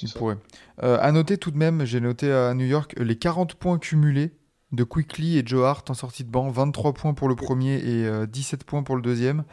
[0.02, 0.20] Il ça.
[0.20, 0.38] pourrait.
[0.84, 4.32] Euh, à noter tout de même, j'ai noté à New York les 40 points cumulés
[4.72, 6.50] de Quickly et Joe Hart en sortie de banc.
[6.50, 9.44] 23 points pour le premier et euh, 17 points pour le deuxième.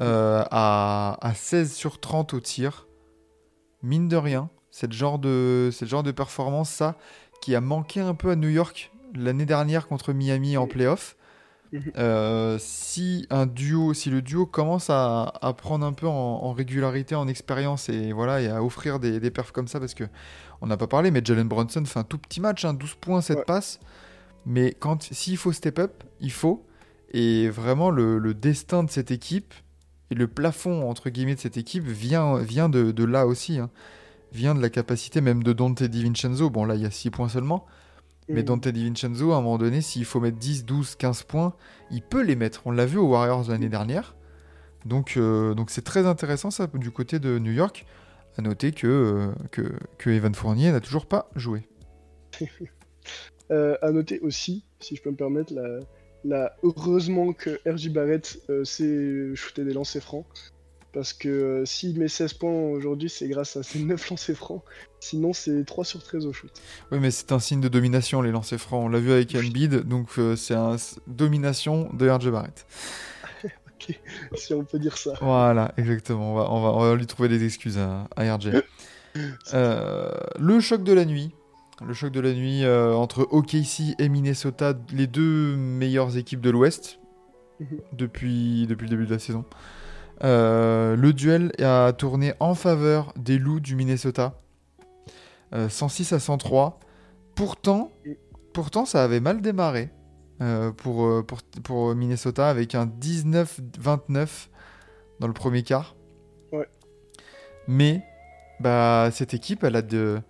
[0.00, 2.86] Euh, à, à 16 sur 30 au tir.
[3.82, 6.96] Mine de rien, c'est le genre de, c'est le genre de performance, ça,
[7.42, 11.16] qui a manqué un peu à New York l'année dernière contre Miami en playoff.
[11.72, 11.92] Mhm.
[11.98, 16.52] Euh, si un duo, si le duo commence à, à prendre un peu en, en
[16.52, 20.04] régularité, en expérience et voilà et à offrir des, des perfs comme ça, parce que
[20.60, 23.20] on n'a pas parlé, mais Jalen Brunson fait un tout petit match, hein, 12 points,
[23.20, 23.44] 7 Ouais.
[23.44, 23.80] passes.
[24.46, 26.64] Mais quand s'il faut step up, il faut.
[27.12, 29.54] Et vraiment le, le destin de cette équipe
[30.10, 33.58] et le plafond entre guillemets de cette équipe vient, vient de, de là aussi.
[33.58, 33.70] hein.
[34.32, 36.50] Vient de la capacité même de Dante DiVincenzo.
[36.50, 37.64] Bon là il y a 6 points seulement.
[38.28, 38.46] Mais Mhm.
[38.46, 41.54] Dante DiVincenzo, à un moment donné, s'il faut mettre 10, 12, 15 points,
[41.90, 42.60] il peut les mettre.
[42.66, 44.16] On l'a vu aux Warriors l'année dernière.
[44.84, 47.86] Donc euh, donc c'est très intéressant ça du côté de New York.
[48.36, 49.62] À noter que, euh, que,
[49.98, 51.66] que Evan Fournier n'a toujours pas joué.
[53.50, 55.80] Euh, à noter aussi, si je peux me permettre, la,
[56.24, 60.24] la- heureusement que RJ Barrett euh, sait shooter des lancers francs.
[60.92, 64.62] Parce que euh, s'il met 16 points aujourd'hui, c'est grâce à ses 9 lancers francs.
[65.00, 66.50] Sinon, c'est 3 sur 13 au shoot.
[66.90, 68.84] Oui, mais c'est un signe de domination, les lancers francs.
[68.86, 72.66] On l'a vu avec Embiid, donc euh, c'est un s- domination de RJ Barrett.
[74.34, 75.12] Si on peut dire ça.
[75.20, 76.32] Voilà, exactement.
[76.32, 78.50] On va, on va, on va lui trouver des excuses à, à RJ.
[79.54, 81.32] Euh, le choc de la nuit.
[81.86, 86.50] Le choc de la nuit euh, entre OKC et Minnesota, les deux meilleures équipes de
[86.50, 86.98] l'Ouest
[87.60, 87.80] Mhm.
[87.92, 89.44] depuis, depuis le début de la saison.
[90.24, 94.40] Euh, le duel a tourné en faveur des loups du Minnesota.
[95.54, 96.78] Euh, 106 à 103.
[97.34, 97.92] Pourtant,
[98.52, 99.90] pourtant, ça avait mal démarré
[100.40, 104.48] euh, pour, euh, pour, pour Minnesota avec un 19-29
[105.20, 105.96] dans le premier quart.
[106.52, 106.68] Ouais.
[107.66, 108.02] Mais
[108.60, 110.20] bah, cette équipe, elle a de,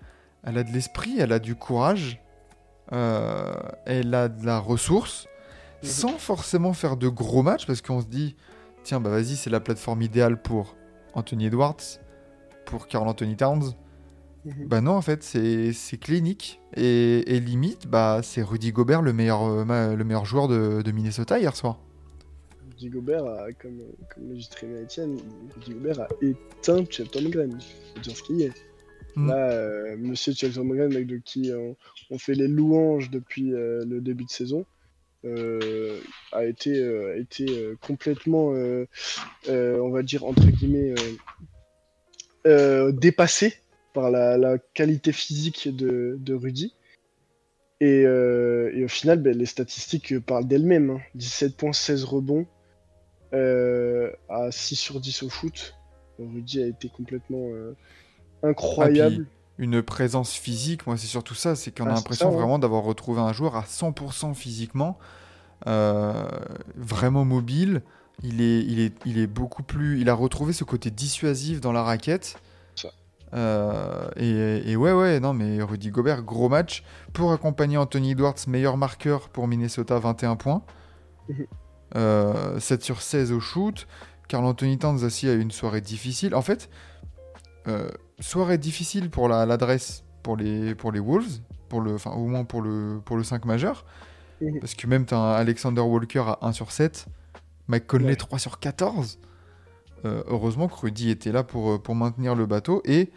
[0.44, 2.22] elle a de l'esprit, elle a du courage,
[2.92, 3.52] euh,
[3.86, 5.26] elle a de la ressource,
[5.82, 5.88] Mhm.
[5.88, 8.34] sans forcément faire de gros matchs, parce qu'on se dit,
[8.82, 10.74] tiens, bah vas-y, c'est la plateforme idéale pour
[11.14, 11.76] Anthony Edwards,
[12.64, 13.74] pour Carl Anthony Towns.
[14.44, 14.66] Mhm.
[14.66, 16.60] Bah non, en fait, c'est clinique.
[16.76, 20.92] Et, et limite, bah, c'est Rudy Gobert, le meilleur, euh, le meilleur joueur de, de
[20.92, 21.78] Minnesota hier soir.
[22.70, 23.80] Rudy Gobert, a, comme,
[24.14, 25.18] comme très bien Etienne,
[25.54, 27.58] Rudy Gobert a éteint Chet Holmgren.
[27.94, 28.52] Faut dire ce qu'il est.
[29.16, 29.28] Mm.
[29.28, 31.76] Là, euh, monsieur Chet Holmgren, avec de qui on,
[32.10, 34.64] on fait les louanges depuis euh, le début de saison,
[35.24, 36.00] euh,
[36.32, 38.86] a été, euh, euh, complètement, euh,
[39.48, 41.12] euh, on va dire, entre guillemets, euh,
[42.46, 43.54] euh, dépassé
[43.94, 46.74] par la, qualité physique de, Rudy.
[47.80, 50.90] Et, euh, au final, ben, les statistiques parlent d'elles-mêmes.
[50.90, 51.00] hein.
[51.14, 52.46] 17 points, 16 rebonds,
[53.34, 55.74] euh, à 6 sur 10 au foot.
[56.18, 57.50] Rudy a été complètement
[58.44, 59.26] euh, incroyable.
[59.58, 62.36] Une présence physique, moi, c'est surtout ça, c'est qu'on a Ah, l'impression ouais.
[62.36, 64.98] vraiment d'avoir retrouvé un joueur à 100% physiquement,
[65.66, 66.28] euh,
[66.76, 67.82] vraiment mobile.
[68.22, 70.00] Il est, il, est, il est beaucoup plus.
[70.00, 72.36] Il a retrouvé ce côté dissuasif dans la raquette.
[73.34, 76.82] Euh, et, et ouais, ouais, non, mais Rudy Gobert, gros match.
[77.12, 80.62] Pour accompagner Anthony Edwards, meilleur marqueur pour Minnesota, 21 points.
[81.28, 81.46] Mhm.
[81.96, 83.86] Euh, 7 sur 16 au shoot.
[84.28, 86.34] Carl Anthony Towns aussi a eu une soirée difficile.
[86.34, 86.68] En fait,
[87.68, 87.88] euh,
[88.20, 92.44] soirée difficile pour la- l'adresse pour les, pour les Wolves, pour le, enfin, au moins
[92.44, 93.84] pour le, pour le 5 majeur.
[94.40, 94.60] Mhm.
[94.60, 97.06] Parce que même tu as un Alexander Walker à 1 sur 7,
[97.68, 98.16] Mike Conley Ouais.
[98.16, 99.18] 3 sur 14.
[100.04, 102.82] Euh, heureusement que Rudy était là pour, euh, pour maintenir le bateau.
[102.84, 103.10] Et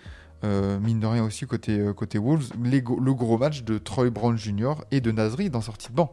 [0.43, 4.35] euh, mine de rien aussi côté, côté Wolves, les le gros match de Troy Brown
[4.37, 4.73] Jr.
[4.89, 6.11] et de Nasri dans sortie de banc.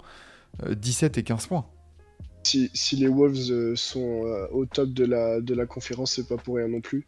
[0.64, 1.64] Euh, 17 et 15 points.
[2.44, 4.22] Si, si les Wolves sont
[4.53, 7.07] au top de la, de la conférence, c'est pas pour rien non plus.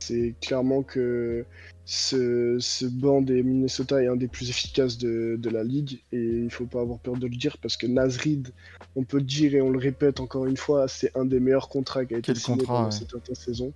[0.00, 1.44] C'est clairement que
[1.84, 6.20] ce, ce banc des Minnesota est un des plus efficaces de, de la ligue et
[6.20, 8.48] il faut pas avoir peur de le dire parce que Nasrid,
[8.96, 11.68] on peut le dire et on le répète encore une fois, c'est un des meilleurs
[11.68, 12.92] contrats qui a été Quel signé contrat, pendant ouais.
[12.92, 13.72] cette intersaison.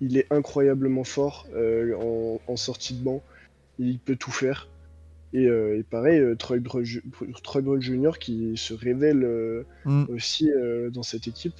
[0.00, 3.22] Il est incroyablement fort euh, en, en sortie de banc,
[3.78, 4.68] il peut tout faire.
[5.32, 8.12] Et, euh, et pareil, euh, Troy Brown Jr.
[8.18, 10.06] qui se révèle euh, Mm.
[10.14, 11.54] aussi euh, dans cette équipe,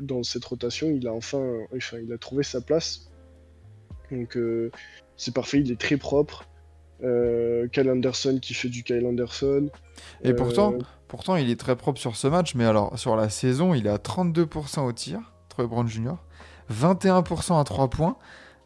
[0.00, 1.42] dans cette rotation, il a enfin,
[1.76, 3.10] enfin, il a trouvé sa place.
[4.10, 4.36] Donc
[5.16, 6.46] c'est parfait, il est très propre.
[7.00, 9.70] Kyle Anderson qui fait du Kyle Anderson.
[10.22, 10.74] Et pourtant,
[11.08, 13.90] pourtant, il est très propre sur ce match, mais alors sur la saison, il est
[13.90, 16.14] à 32% au tir, Troy Brown Jr.,
[16.70, 18.16] 21% à 3 points.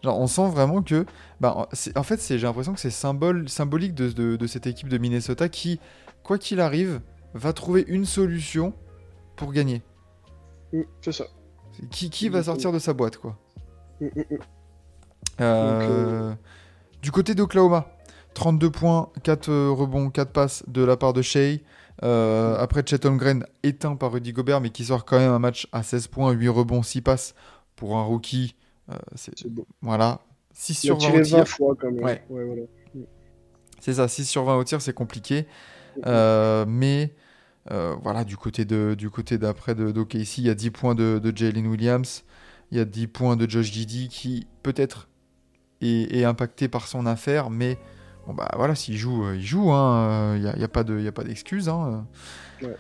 [0.04, 1.06] Genre, on sent vraiment que,
[1.40, 4.98] bah, en fait, j'ai l'impression que c'est symbole, symbolique de, de- de cette équipe de
[4.98, 5.80] Minnesota qui,
[6.22, 7.00] quoi qu'il arrive,
[7.34, 8.74] va trouver une solution
[9.36, 9.82] pour gagner.
[11.00, 11.24] c'est ça.
[11.90, 13.36] Qui, qui va sortir de sa boîte, quoi.
[14.00, 14.38] Mm, mm, mm.
[15.40, 16.34] Euh,
[17.02, 17.88] Du côté d'Oklahoma,
[18.34, 21.60] 32 points, 4 euh, rebonds, 4 passes de la part de Shea.
[22.04, 25.68] Euh, après, Chet Holmgren éteint par Rudy Gobert, mais qui sort quand même un match
[25.72, 27.34] à 16 points, 8 rebonds, 6 passes
[27.76, 28.56] pour un rookie.
[28.90, 29.66] Euh, c'est- beau.
[29.83, 30.20] voilà,
[30.53, 31.49] 6 Il a sur 20 tiré au 20 tir.
[31.49, 32.05] fois quand même.
[32.05, 32.23] Ouais.
[32.29, 32.62] voilà.
[33.81, 35.47] C'est ça, 6 sur 20 au tir, c'est compliqué.
[36.07, 37.14] Euh, mais
[37.70, 40.94] euh, voilà, du côté de du côté d'après de d'OKC, il y a 10 points
[40.94, 42.25] de, de Jalen Williams,
[42.70, 45.09] il y a 10 points de Josh Giddy qui peut-être
[45.81, 47.79] est, est impacté par son affaire, mais
[48.27, 50.99] bon bah voilà, s'il joue, il joue, hein, il n'y a, y a pas de
[50.99, 51.68] il y a pas d'excuse.
[51.68, 52.07] Hein.
[52.62, 52.77] Ouais.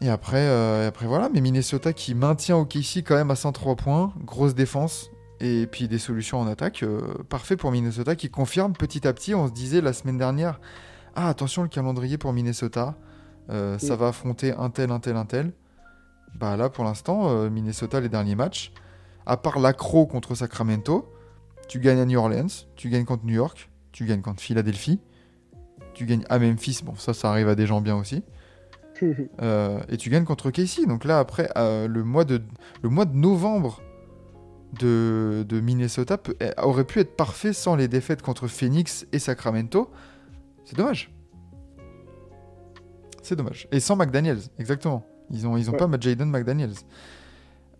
[0.00, 3.76] Et après, euh, et après voilà, mais Minnesota qui maintient OKC quand même à 103
[3.76, 5.10] points, grosse défense.
[5.40, 9.34] Et puis des solutions en attaque, euh, parfait pour Minnesota qui confirme petit à petit.
[9.34, 10.60] On se disait la semaine dernière,
[11.14, 12.94] ah attention le calendrier pour Minnesota,
[13.50, 15.52] euh, ça va affronter un tel, un tel, un tel.
[16.34, 18.72] Bah là pour l'instant, Minnesota les derniers matchs,
[19.24, 21.10] à part l'accro contre Sacramento,
[21.68, 25.00] tu gagnes à New Orleans, tu gagnes contre New York, tu gagnes contre Philadelphie,
[25.94, 28.22] tu gagnes à Memphis, bon ça ça arrive à des gens bien aussi,
[29.42, 30.86] euh, et tu gagnes contre Casey.
[30.86, 32.40] Donc là après euh, le mois de
[32.82, 33.82] le mois de novembre
[34.80, 39.18] de, de Minnesota peut- eh, aurait pu être parfait sans les défaites contre Phoenix et
[39.18, 39.90] Sacramento.
[40.64, 41.12] C'est dommage.
[43.22, 43.68] C'est dommage.
[43.72, 45.06] Et sans McDaniels, exactement.
[45.30, 45.78] Ils ont, ils ont Ouais.
[45.78, 46.74] pas Jaden McDaniels.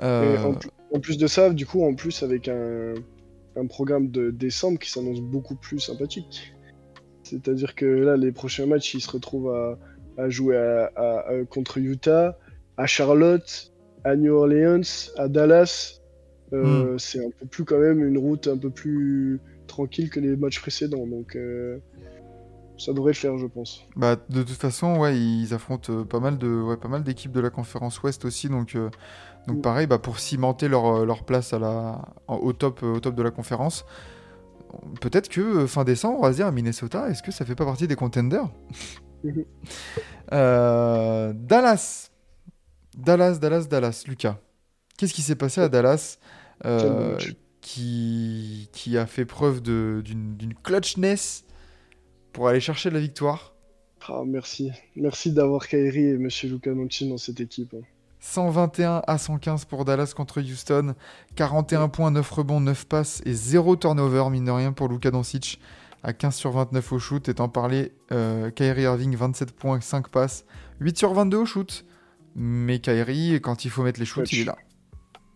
[0.03, 2.95] Euh, en, plus, en plus de ça, du coup, en plus avec un,
[3.57, 6.53] un programme de décembre qui s'annonce beaucoup plus sympathique.
[7.23, 9.79] C'est-à-dire que là, les prochains matchs, ils se retrouvent à,
[10.19, 12.37] à jouer à- à- à- contre Utah,
[12.77, 13.73] à Charlotte,
[14.05, 14.81] à New Orleans,
[15.17, 16.01] à Dallas.
[16.53, 20.37] Euh, C'est un peu plus quand même une route un peu plus tranquille que les
[20.37, 21.07] matchs précédents.
[21.07, 21.79] Donc euh,
[22.79, 23.83] ça devrait le faire, je pense.
[23.97, 27.33] Bah, de toute façon, ouais, ils affrontent euh, pas mal de, ouais, pas mal d'équipes
[27.33, 28.91] de la conférence Ouest aussi, donc, euh,
[29.49, 29.63] donc Mm.
[29.63, 33.31] pareil, bah, pour cimenter leur, leur place à la, au top, au top de la
[33.31, 33.85] conférence.
[35.01, 37.65] Peut-être que fin décembre, on va se dire à Minnesota, est-ce que ça fait pas
[37.65, 38.45] partie des contenders?
[40.33, 42.11] Euh, Dallas,
[42.97, 44.39] Dallas, Dallas, Dallas, Lucas.
[44.99, 46.19] Qu'est-ce qui s'est passé à Dallas
[46.65, 47.17] euh,
[47.61, 51.45] qui, qui a fait preuve d'une clutchness
[52.33, 53.55] pour aller chercher la victoire?
[54.09, 54.73] Ah, merci.
[54.97, 57.75] Merci d'avoir Kyrie et Monsieur Luka Doncic dans cette équipe.
[57.75, 57.85] hein.
[58.21, 60.95] 121 à 115 pour Dallas contre Houston.
[61.37, 65.61] 41 points, 9 rebonds, 9 passes et 0 turnover, mine de rien, pour Luka Doncic.
[66.03, 67.29] À 15 sur 29 au shoot.
[67.29, 70.45] Étant parlé, euh, Kyrie Irving, 27 points, 5 passes.
[70.81, 71.85] 8 sur 22 au shoot.
[72.37, 74.33] Mais Kyrie, quand il faut mettre les shoots, Clutch.
[74.35, 74.57] il est là.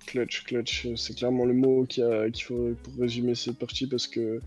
[0.07, 4.41] Clutch, clutch, c'est clairement le mot qu'il qu'il faut pour résumer cette partie parce que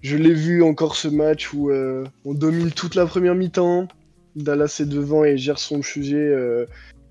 [0.00, 3.86] je l'ai vu encore ce match où euh, on domine toute la première mi-temps.
[4.36, 6.66] Dallas est devant et gère son sujet euh,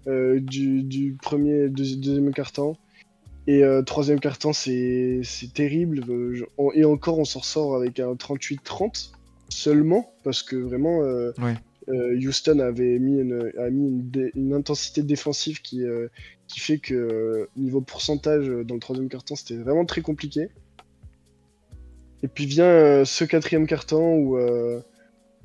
[0.07, 2.77] euh, du, du premier, deuxi- deuxième quart-temps.
[3.47, 5.21] Et euh, troisième quart-temps, c'est
[5.53, 6.01] terrible.
[6.73, 9.11] Et encore, on s'en sort avec un 38-30
[9.49, 11.55] seulement parce que vraiment, euh, Ouais.
[11.87, 16.09] euh, Houston avait mis une, a mis une, dé- une intensité défensive qui, euh,
[16.47, 20.49] qui fait que niveau pourcentage dans le troisième quart-temps, c'était vraiment très compliqué.
[22.23, 24.37] Et puis vient ce quatrième quart-temps où,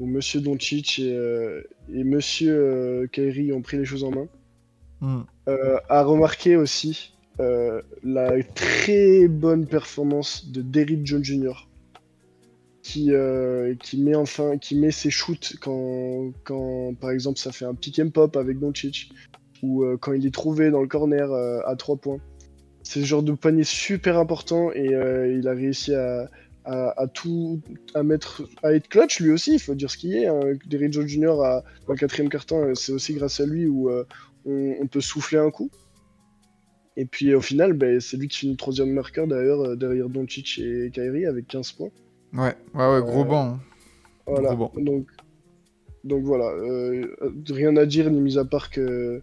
[0.01, 1.63] où Monsieur Doncic et,
[1.95, 5.27] et Monsieur Kyrie ont pris les choses en main.
[5.49, 7.13] Euh, à remarquer aussi
[7.43, 11.69] euh, la très bonne performance de Derrick Jones Jr.
[12.83, 17.65] Qui, euh, qui met enfin qui met ses shoots quand, quand par exemple ça fait
[17.65, 19.13] un pick and pop avec Doncic
[19.63, 22.19] ou euh, quand il est trouvé dans le corner à 3 points.
[22.83, 26.29] C'est ce genre de panier super important et il a réussi à,
[26.65, 27.61] à, tout
[27.95, 30.27] à mettre à être clutch lui aussi, il faut dire ce qu'il est.
[30.27, 30.41] Hein.
[30.67, 31.41] Derrick Jones Jr.
[31.41, 33.91] à, dans le quatrième euh, c'est aussi grâce à lui où
[34.45, 35.71] on peut souffler un coup.
[36.97, 40.59] Et puis au final, ben, c'est lui qui finit troisième marqueur derrière, euh, derrière Doncic
[40.59, 41.89] et Kyrie avec 15 points.
[42.35, 43.45] Ouais, ouais, ouais, gros Euh, banc.
[43.55, 43.61] hein.
[44.27, 44.55] Voilà.
[44.55, 44.73] Gros banc.
[44.81, 45.07] Donc,
[46.05, 47.07] donc voilà, euh,
[47.51, 49.23] rien à dire, ni mis à part que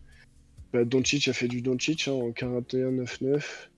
[0.73, 3.69] bah, Doncic a fait du Doncic hein, en 41-9-9.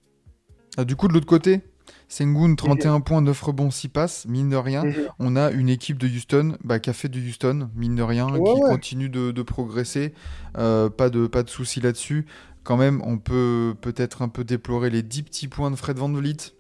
[0.77, 1.61] Ah, du coup, de l'autre côté,
[2.07, 4.83] Sengun, 31 points, 9 rebonds, 6 passes, mine de rien.
[4.85, 4.95] Mhm.
[5.19, 8.27] On a une équipe de Houston bah, qui a fait du Houston, mine de rien,
[8.29, 8.69] Ouais, qui ouais.
[8.69, 10.13] continue de, de progresser.
[10.57, 12.25] Euh, pas de, pas de soucis là-dessus.
[12.63, 16.11] Quand même, on peut peut-être un peu déplorer les 10 petits points de Fred Van
[16.11, 16.53] Vliet.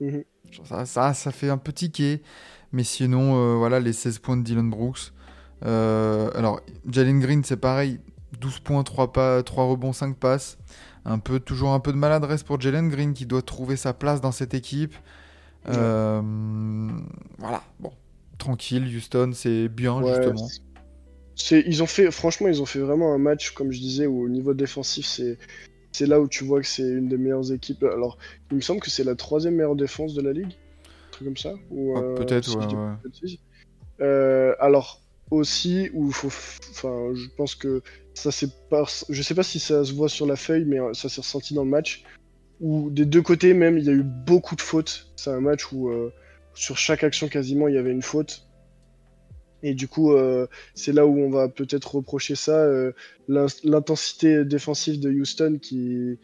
[0.00, 0.24] Mhm.
[0.64, 2.22] Ça, ça, ça fait un petit quai.
[2.72, 5.12] Mais sinon, euh, voilà, les 16 points de Dylan Brooks.
[5.64, 8.00] Euh, alors, Jalen Green, c'est pareil.
[8.40, 10.58] 12 points, 3, pas, 3 rebonds, 5 passes.
[11.04, 14.20] Un peu, toujours un peu de maladresse pour Jalen Green qui doit trouver sa place
[14.20, 14.94] dans cette équipe.
[15.68, 16.20] Euh,
[17.38, 17.92] voilà, bon.
[18.38, 20.48] Tranquille, Houston, c'est bien, Ouais, justement.
[21.50, 24.28] Ils ont fait, franchement, ils ont fait vraiment un match, comme je disais, où au
[24.28, 25.38] niveau défensif, c'est
[25.92, 27.84] c'est là où tu vois que c'est une des meilleures équipes.
[27.84, 28.18] Alors,
[28.50, 31.36] il me semble que c'est la troisième meilleure défense de la ligue, un truc comme
[31.36, 31.54] ça.
[31.70, 33.38] Ou, Ah, euh, peut-être, si ouais, ouais.
[34.00, 36.28] Euh, alors aussi, où faut,
[36.70, 37.82] enfin, je pense que
[38.14, 40.92] ça c'est pas, je sais pas si ça se voit sur la feuille, mais euh,
[40.94, 42.04] ça s'est ressenti dans le match.
[42.60, 45.12] Où des deux côtés même, il y a eu beaucoup de fautes.
[45.16, 46.12] C'est un match où euh,
[46.54, 48.43] sur chaque action quasiment il y avait une faute.
[49.66, 52.92] Et du coup, euh, c'est là où on va peut-être reprocher ça, euh,
[53.28, 56.18] l'in- l'intensité défensive de Houston qui,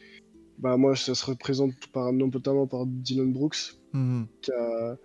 [0.58, 4.26] bah moi, ça se représente par, notamment par Dylan Brooks Mhm.
[4.42, 4.96] qui a,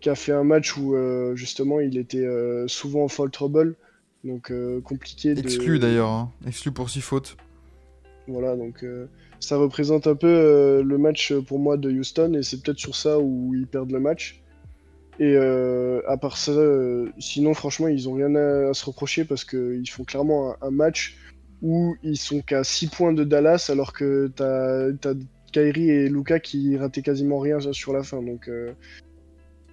[0.00, 2.26] qui a fait un match où euh, justement il était
[2.66, 3.74] souvent en fall trouble,
[4.22, 4.52] donc
[4.84, 5.30] compliqué.
[5.30, 6.30] Exclu d'ailleurs, hein.
[6.46, 7.36] exclu pour 6 fautes.
[8.26, 8.84] Voilà, donc
[9.40, 13.18] ça représente un peu le match pour moi de Houston et c'est peut-être sur ça
[13.18, 14.42] où ils perdent le match.
[15.20, 19.24] Et euh, à part ça, euh, sinon franchement ils ont rien à, à se reprocher
[19.24, 21.16] parce qu'ils font clairement un, un match
[21.60, 25.14] où ils sont qu'à 6 points de Dallas alors que t'as as
[25.50, 28.22] Kyrie et Luca qui rataient quasiment rien sur la fin.
[28.22, 28.72] Donc euh,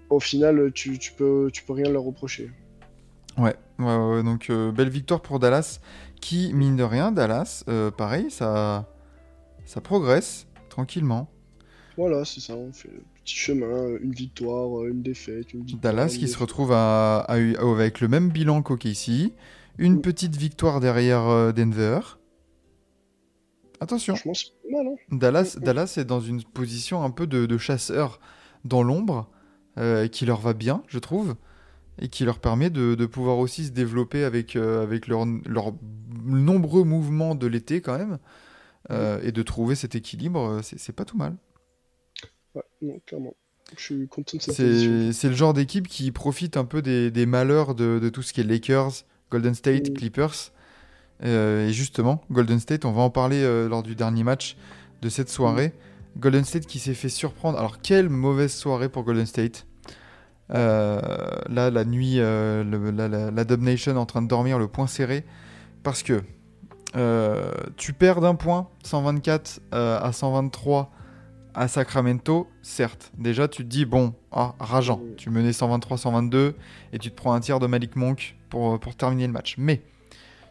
[0.09, 2.49] au final tu, tu peux, tu peux rien leur reprocher.
[3.37, 5.79] Ouais, ouais, ouais, ouais, donc belle victoire pour Dallas,
[6.21, 7.65] qui, mine de rien, Dallas,
[7.97, 8.87] pareil, ça,
[9.65, 11.29] ça progresse tranquillement.
[11.97, 15.81] Voilà, c'est ça, on fait le petit chemin, une victoire, euh, une défaite, une victoire.
[15.93, 19.33] Dallas une qui se retrouve à, à- avec le même bilan qu'OKC,
[19.77, 20.01] une Mm.
[20.01, 21.99] petite victoire derrière euh, Denver.
[23.81, 24.95] Attention, Franchement, c'est pas mal, hein.
[25.11, 25.63] Dallas, Mm, mm.
[25.63, 28.19] Dallas est dans une position un peu de, de chasseur
[28.63, 29.29] dans l'ombre,
[29.77, 31.35] euh, qui leur va bien, je trouve,
[31.99, 35.25] et qui leur permet de, de pouvoir aussi se développer avec, euh, avec leurs
[36.23, 38.17] nombreux mouvements de l'été quand même,
[38.91, 41.35] euh, et de trouver cet équilibre, c'est pas tout mal.
[42.55, 43.33] Ouais, non, clairement.
[43.77, 44.91] Je suis content de cette position.
[45.07, 48.21] C'est c'est le genre d'équipe qui profite un peu des, des malheurs de, de tout
[48.21, 48.91] ce qui est Lakers,
[49.31, 49.93] Golden State, Mm.
[49.93, 50.51] Clippers.
[51.23, 54.55] Euh, et justement, Golden State, on va en parler euh, lors du dernier match
[55.01, 55.73] de cette soirée.
[56.17, 57.57] Golden State qui s'est fait surprendre.
[57.57, 59.65] Alors, quelle mauvaise soirée pour Golden State.
[60.53, 60.99] Euh,
[61.49, 64.87] là, la nuit, le- la, la, la Dub Nation en train de dormir, le point
[64.87, 65.25] serré.
[65.83, 66.21] Parce que
[67.77, 70.91] tu perds d'un point, 124 euh, à 123
[71.55, 73.11] à Sacramento, certes.
[73.17, 75.01] Déjà, tu te dis, bon, ah, rageant.
[75.17, 76.53] Tu menais 123-122
[76.93, 79.55] et tu te prends un tir de Malik Monk pour, pour terminer le match.
[79.57, 79.81] Mais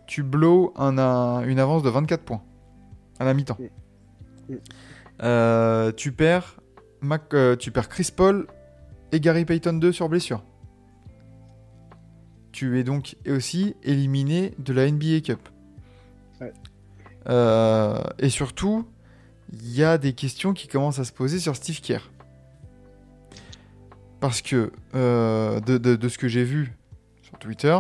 [0.06, 2.42] tu blows un, un- une avance de 24 points
[3.18, 3.58] à la mi-temps.
[5.22, 6.58] Euh, tu, perds
[7.00, 8.46] Mac- euh, tu perds Chris Paul
[9.12, 10.42] et Gary Payton 2 sur blessure.
[12.52, 15.48] Tu es donc aussi éliminé de la NBA Cup.
[16.40, 16.52] Ouais.
[17.28, 18.86] Euh, et surtout,
[19.62, 22.10] il y a des questions qui commencent à se poser sur Steve Kerr.
[24.20, 26.76] Parce que euh, de, ce que j'ai vu
[27.22, 27.78] sur Twitter,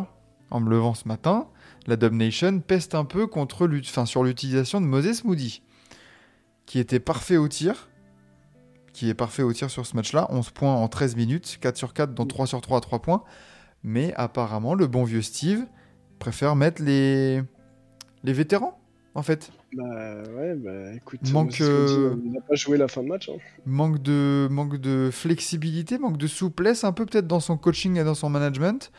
[0.50, 1.48] en me levant ce matin,
[1.86, 3.68] la Dub Nation peste un peu contre
[4.06, 5.62] sur l'utilisation de Moses Moody,
[6.66, 7.88] qui était parfait au tir,
[8.92, 11.94] qui est parfait au tir sur ce match-là, 11 points en 13 minutes, 4 sur
[11.94, 13.24] 4, dont 3 sur 3 à 3 points.
[13.82, 15.64] Mais apparemment, le bon vieux Steve
[16.18, 17.42] préfère mettre les
[18.22, 18.78] vétérans,
[19.14, 19.50] en fait.
[19.72, 19.82] Bah
[20.36, 23.28] ouais, bah écoute, Manque, dit, euh, il n'a pas joué la fin de match.
[23.28, 23.38] hein.
[23.66, 28.04] Manque de, manque de flexibilité, manque de souplesse, un peu peut-être dans son coaching et
[28.04, 28.90] dans son management.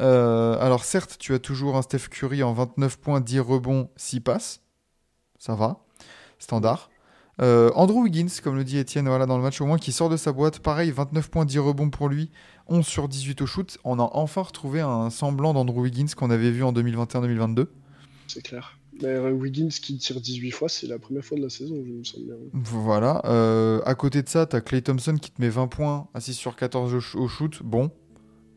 [0.00, 4.20] Euh, alors certes, tu as toujours un Steph Curry en 29 points, 10 rebonds, 6
[4.20, 4.62] passes.
[5.38, 5.84] Ça va,
[6.38, 6.90] standard.
[7.40, 10.08] Euh, Andrew Wiggins, comme le dit Étienne voilà, dans le match au moins, qui sort
[10.08, 10.58] de sa boîte.
[10.58, 12.30] Pareil, 29 points, 10 rebonds pour lui,
[12.66, 13.78] 11 sur 18 au shoot.
[13.84, 17.66] On a enfin retrouvé un semblant d'Andrew Wiggins qu'on avait vu en 2021-2022.
[18.26, 18.76] C'est clair.
[19.00, 22.02] D'ailleurs, Wiggins qui tire 18 fois, c'est la première fois de la saison, je me
[22.04, 22.34] sens bien.
[22.52, 23.22] Voilà.
[23.26, 26.20] Euh, à côté de ça, tu as Clay Thompson qui te met 20 points à
[26.20, 27.62] 6 sur 14 au, sh- au shoot.
[27.62, 27.90] Bon,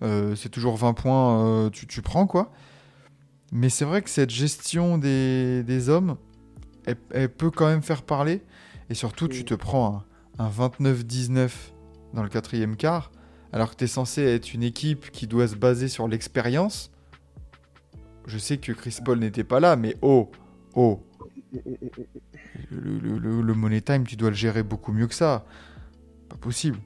[0.04, 2.52] euh, c'est toujours 20 points, euh, tu, tu prends quoi.
[3.52, 6.18] Mais c'est vrai que cette gestion des, des hommes,
[6.86, 8.42] elle, elle peut quand même faire parler.
[8.90, 9.46] Et surtout, tu Mm.
[9.46, 10.04] te prends
[10.40, 11.50] un, un 29-19
[12.14, 13.12] dans le quatrième quart,
[13.54, 16.91] alors que tu es censé être une équipe qui doit se baser sur l'expérience.
[18.28, 20.30] Je sais que Chris Paul n'était pas là, mais oh,
[20.76, 21.02] oh,
[22.70, 25.46] le, le- le- le money time, tu dois le gérer beaucoup mieux que ça.
[26.30, 26.78] Pas possible.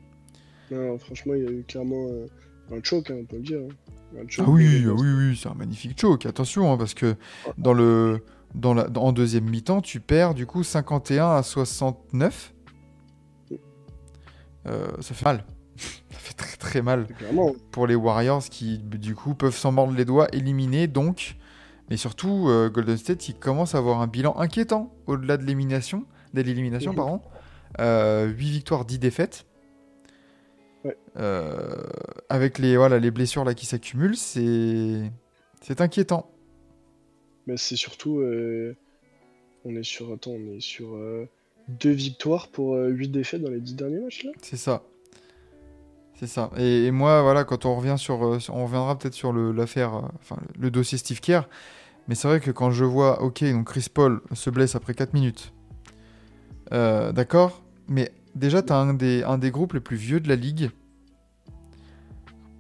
[0.72, 2.28] Non, franchement, il y a eu clairement euh,
[2.76, 3.60] un choke, hein, on peut le dire.
[3.60, 4.20] hein.
[4.24, 6.26] Un choke, Ah oui, oui, oui, c'est un magnifique choke.
[6.26, 7.16] Attention, hein, parce que
[7.58, 8.24] dans le,
[8.56, 12.54] dans la, dans- en deuxième mi-temps, tu perds du coup 51 à 69.
[14.68, 15.46] Euh, ça fait mal.
[16.38, 17.08] Très très mal
[17.72, 21.36] pour les Warriors qui du coup peuvent s'en mordre les doigts, éliminer donc.
[21.90, 26.06] Mais surtout, euh, Golden State, il commence à avoir un bilan inquiétant au-delà de l'élimination,
[26.34, 26.98] de l'élimination, Mhm.
[26.98, 27.22] pardon.
[27.80, 29.46] 8 victoires, 10 défaites.
[30.84, 30.96] Ouais.
[31.18, 31.84] Euh,
[32.30, 35.12] avec les, voilà, les blessures là qui s'accumulent, c'est
[35.62, 36.32] c'est inquiétant.
[37.48, 38.20] Mais c'est surtout.
[38.20, 38.76] euh,
[39.64, 40.12] on est sur.
[40.14, 41.28] Attends, on est sur euh,
[41.68, 44.32] deux victoires pour euh, huit défaites dans les dix derniers matchs là?
[44.42, 44.84] C'est ça.
[46.18, 46.50] C'est ça.
[46.58, 49.96] Et, et moi, voilà, quand on revient sur, euh, on reviendra peut-être sur le- l'affaire,
[49.96, 51.42] euh, enfin le, le dossier Steve Kerr.
[52.08, 55.14] Mais c'est vrai que quand je vois, ok, donc Chris Paul se blesse après 4
[55.14, 55.54] minutes.
[56.72, 57.62] Euh, D'accord.
[57.88, 60.72] Mais déjà, tu as un des, un des groupes les plus vieux de la ligue.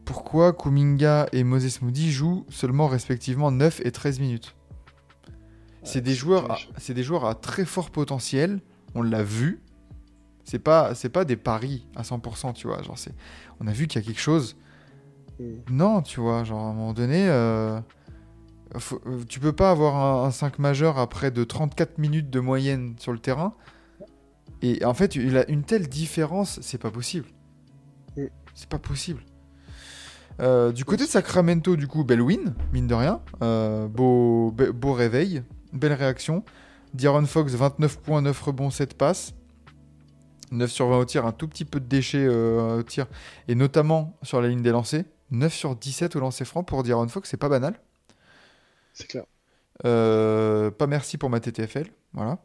[0.03, 4.55] Pourquoi Kuminga et Moses Moody jouent seulement respectivement 9 et 13 minutes?
[5.83, 6.57] C'est des, joueurs à-
[6.93, 8.59] des joueurs à très fort potentiel.
[8.95, 9.61] On l'a vu.
[10.45, 12.81] C'est pas, c'est pas des paris à 100%, tu vois.
[12.83, 13.13] Genre, c'est,
[13.59, 14.55] on a vu qu'il y a quelque chose.
[15.39, 15.43] Mm.
[15.71, 17.79] Non, tu vois, genre à un moment donné, euh,
[18.77, 22.39] faut- euh, tu peux pas avoir un, un 5 majeur après de 34 minutes de
[22.39, 23.53] moyenne sur le terrain.
[24.61, 27.25] Et en fait, il a une telle différence, c'est pas possible.
[28.15, 28.25] Mm.
[28.53, 29.21] C'est pas possible.
[30.41, 33.21] Euh, du côté de Sacramento, du coup, belle win, mine de rien.
[33.41, 35.43] Euh, beau, be- beau réveil,
[35.73, 36.43] belle réaction.
[36.93, 39.33] D'Aaron Fox, 29 points, 9 rebonds, 7 passes.
[40.51, 43.07] 9 sur 20 au tir, un tout petit peu de déchets euh, au tir,
[43.47, 45.03] et notamment sur la ligne des lancers.
[45.31, 47.79] 9 sur 17 au lancer franc pour D'Aaron Fox, c'est pas banal.
[48.93, 49.23] C'est clair.
[49.85, 52.39] Euh, pas merci pour ma TTFL, voilà.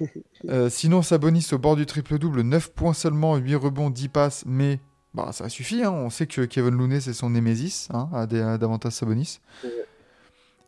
[0.48, 4.78] Euh, sinon, Sabonis au bord du triple-double, 9 points seulement, 8 rebonds, 10 passes, mais
[5.12, 5.82] bah, ça suffit.
[5.82, 5.90] hein.
[5.90, 9.40] On sait que Kevin Looney, c'est son némésis, hein, à, des- à davantage Sabonis.
[9.64, 9.70] Ouais.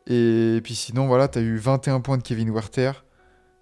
[0.08, 3.04] Et puis sinon, voilà, tu as eu 21 points de Kevin Werther,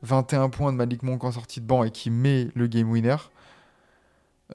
[0.02, 3.16] 21 points de Malik Monk en sortie de banc et qui met le game winner.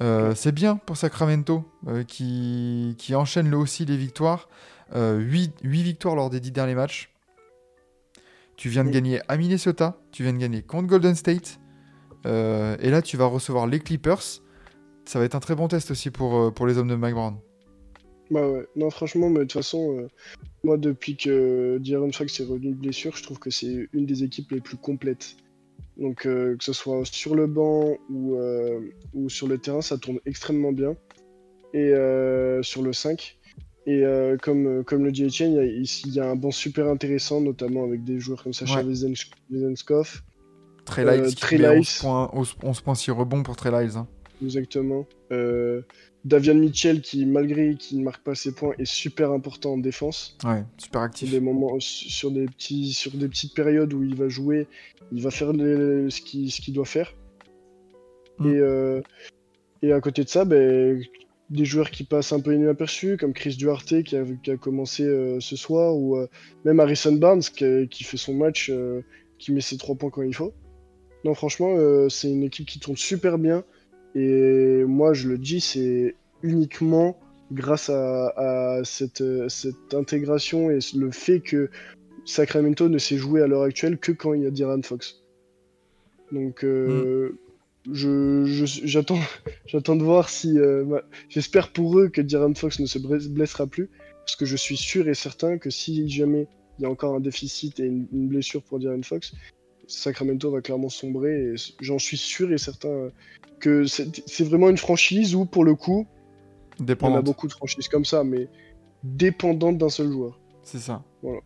[0.02, 4.48] Euh, C'est bien pour Sacramento, euh, qui, qui enchaîne là aussi les victoires.
[4.96, 7.14] 8, victoires lors des 10 derniers matchs.
[8.56, 11.60] Tu viens de gagner à Minnesota, tu viens de gagner contre Golden State.
[12.26, 14.22] Euh, et là, tu vas recevoir les Clippers.
[15.06, 17.16] Ça va être un très bon test aussi pour, euh, pour les hommes de Mike
[17.16, 17.38] Brown.
[18.34, 20.08] Bah ouais, non franchement, mais de toute façon, euh,
[20.64, 24.24] moi depuis que D'Aaron Fox est revenu de blessure, je trouve que c'est une des
[24.24, 25.36] équipes les plus complètes.
[25.98, 28.80] Donc euh, que ce soit sur le banc ou, euh,
[29.14, 30.96] ou sur le terrain, ça tourne extrêmement bien.
[31.74, 33.38] Et euh, sur le 5.
[33.86, 34.04] Et
[34.42, 35.66] comme, comme le dit Etienne, il y, a-
[36.06, 38.84] il y a un banc super intéressant, notamment avec des joueurs comme Sacha Ouais.
[41.30, 42.00] Qui Trey met 11 Lyles.
[42.02, 44.08] points, 11 11 points 6 rebonds pour Trey hein.
[44.42, 45.06] exactement.
[45.32, 45.82] Euh,
[46.26, 50.38] Davian Mitchell, qui malgré qu'il ne marque pas ses points, est super important en défense.
[50.46, 51.32] Ouais, super sur actif.
[51.32, 54.68] des moments sur des petits sur des petites périodes où il va jouer
[55.12, 57.14] il va faire les- ce qu'il ce doit faire
[58.40, 58.48] Mm.
[58.48, 59.02] et euh,
[59.82, 61.00] et à côté de ça ben,
[61.50, 65.04] des joueurs qui passent un peu inaperçus comme Chris Duarte qui a, qui a commencé
[65.04, 66.28] euh, ce soir ou euh,
[66.66, 68.72] même Harrison Barnes qui, qui fait son match
[69.38, 70.54] qui met ses trois points quand il faut
[71.26, 71.76] non franchement
[72.10, 73.64] c'est une équipe qui tourne super bien
[74.16, 77.18] et moi je le dis c'est uniquement
[77.52, 78.28] grâce à,
[78.78, 81.70] à cette, cette intégration et le fait que
[82.26, 85.24] Sacramento ne s'est joué à l'heure actuelle que quand il y a D'Aaron Fox.
[86.32, 87.38] Donc euh,
[87.92, 88.66] je- je-
[89.68, 90.58] j'attends de voir si...
[90.58, 91.00] euh,
[91.30, 93.90] J'espère pour eux que D'Aaron Fox ne se blesse- blessera plus,
[94.26, 96.48] parce que je suis sûr et certain que si jamais
[96.80, 99.34] il y a encore un déficit et une, une blessure pour D'Aaron Fox,
[99.88, 103.10] Sacramento va clairement sombrer et j'en suis sûr et certain
[103.60, 106.08] que c'est vraiment une franchise où pour le coup
[106.80, 107.24] y en a Dépendante.
[107.26, 108.48] beaucoup de franchises comme ça, mais
[109.04, 110.40] dépendantes d'un seul joueur.
[110.64, 111.04] C'est ça.
[111.22, 111.40] Voilà.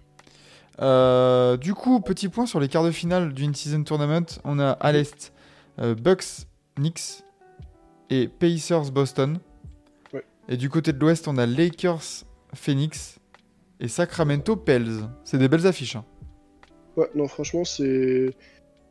[0.79, 4.25] Euh, du coup, petit point sur les quarts de finale d'une season tournament.
[4.43, 5.33] On a à l'est
[5.79, 6.45] euh, Bucks,
[6.77, 7.23] Knicks
[8.09, 9.39] et Pacers, Boston.
[10.13, 10.23] Ouais.
[10.47, 12.23] Et du côté de l'ouest, on a Lakers,
[12.53, 13.19] Phoenix
[13.79, 15.09] et Sacramento, Pels.
[15.23, 15.95] C'est des belles affiches.
[15.95, 16.05] hein.
[16.98, 18.34] Ouais, non, franchement, c'est.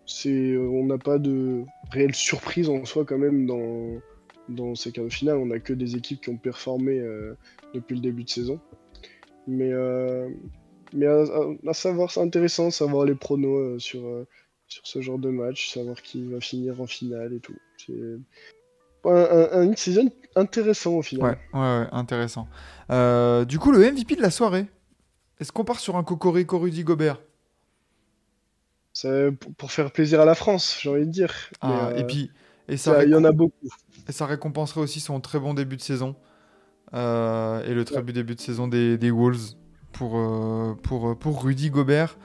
[0.07, 3.47] c'est on n'a pas de réelle surprise en soi, quand même,
[4.49, 5.37] dans, ces quarts de finale.
[5.39, 7.37] On n'a que des équipes qui ont performé euh,
[7.75, 8.61] depuis le début de saison.
[9.49, 10.29] Mais, euh,
[10.93, 14.03] mais à, savoir, c'est intéressant savoir les pronos euh, sur,
[14.69, 17.57] ce genre de match, savoir qui va finir en finale et tout.
[17.77, 17.93] C'est
[19.05, 21.39] un, un, un mid-season intéressant au final.
[21.53, 22.47] Ouais, ouais, intéressant.
[23.47, 24.67] Du coup, le MVP de la soirée.
[25.39, 27.21] Est-ce qu'on part sur un Cocorico Rudy Gobert?
[29.05, 31.33] Pour, pour faire plaisir à la France, j'ai envie de dire.
[31.61, 32.31] Ah, euh, Et puis,
[32.69, 33.53] et ça, il y en a beaucoup.
[34.09, 36.17] et ça récompenserait aussi son très bon début de saison
[36.95, 38.03] euh, et le très Ouais.
[38.03, 39.55] bon début de saison des, des Wolves
[39.93, 42.17] pour, euh, pour, pour Rudy Gobert.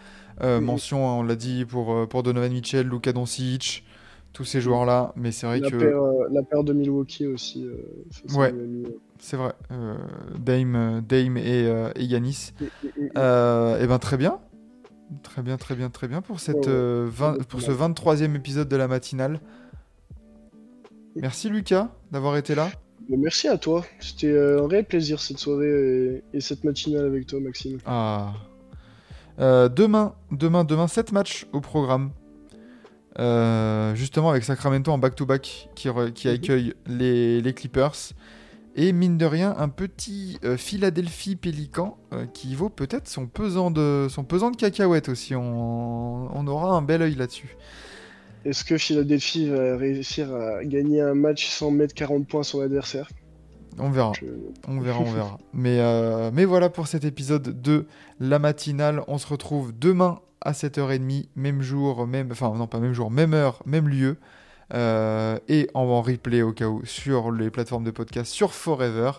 [0.42, 0.60] Euh.
[0.60, 3.84] Mention, hein, on l'a dit, pour, pour Donovan Mitchell, Luka Doncic,
[4.34, 5.14] tous ces joueurs-là.
[5.16, 7.66] Mais c'est vrai La que paire, euh, la paire de Milwaukee aussi.
[7.66, 8.54] euh, Ouais.
[9.20, 9.54] c'est vrai.
[10.40, 11.66] Dame, Dame et,
[11.96, 12.54] et Yanis.
[12.62, 12.66] et-
[13.00, 14.40] et- et- et ben très bien.
[15.24, 17.92] Très bien, très bien, très bien pour, cette, euh, 20 Ouais, pour ce mal.
[17.92, 19.40] 23e épisode de la matinale.
[21.16, 22.70] Merci Lucas d'avoir été là.
[23.10, 23.84] Bah, merci à toi.
[24.00, 27.80] C'était euh, un réel plaisir cette soirée et, et cette matinale avec toi, Maxime.
[27.86, 28.34] Ah.
[29.40, 32.12] Euh, demain, demain, demain, 7 matchs au programme.
[33.20, 36.14] Euh, justement avec Sacramento en back-to-back qui, Mhm.
[36.28, 38.14] accueille les, les Clippers.
[38.76, 43.70] Et mine de rien, un petit euh, Philadelphie Pélican euh, qui vaut peut-être son pesant
[43.70, 45.36] de, son pesant de cacahuètes aussi.
[45.36, 47.58] On, on aura un bel œil là-dessus.
[48.46, 53.10] Est-ce que Philadelphie va réussir à gagner un match sans mettre 40 points sur l'adversaire?
[53.78, 54.14] On verra.
[54.20, 54.26] Je-
[54.68, 55.38] On verra, on verra.
[55.54, 57.88] Mais, euh, mais voilà pour cet épisode de
[58.20, 59.04] La Matinale.
[59.08, 62.30] On se retrouve demain à 7h30, même jour, même...
[62.32, 64.18] Enfin, non, pas même jour, même heure, même lieu.
[64.74, 69.12] Euh, et en, replay au cas où sur les plateformes de podcast, sur Forever.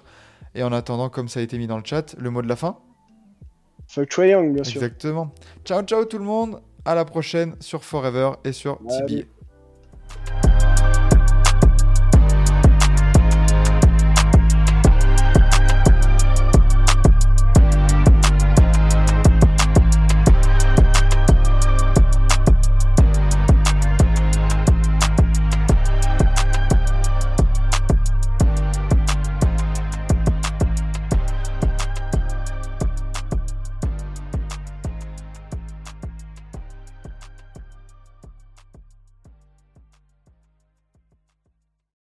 [0.54, 2.56] Et en attendant, comme ça a été mis dans le chat, le mot de la
[2.56, 2.78] fin
[3.88, 4.82] Fuck Trae Young, bien sûr.
[4.82, 5.32] Exactement.
[5.64, 6.60] Ciao, ciao tout le monde.
[6.84, 8.78] À la prochaine sur Forever et sur.
[8.78, 10.51] TBA.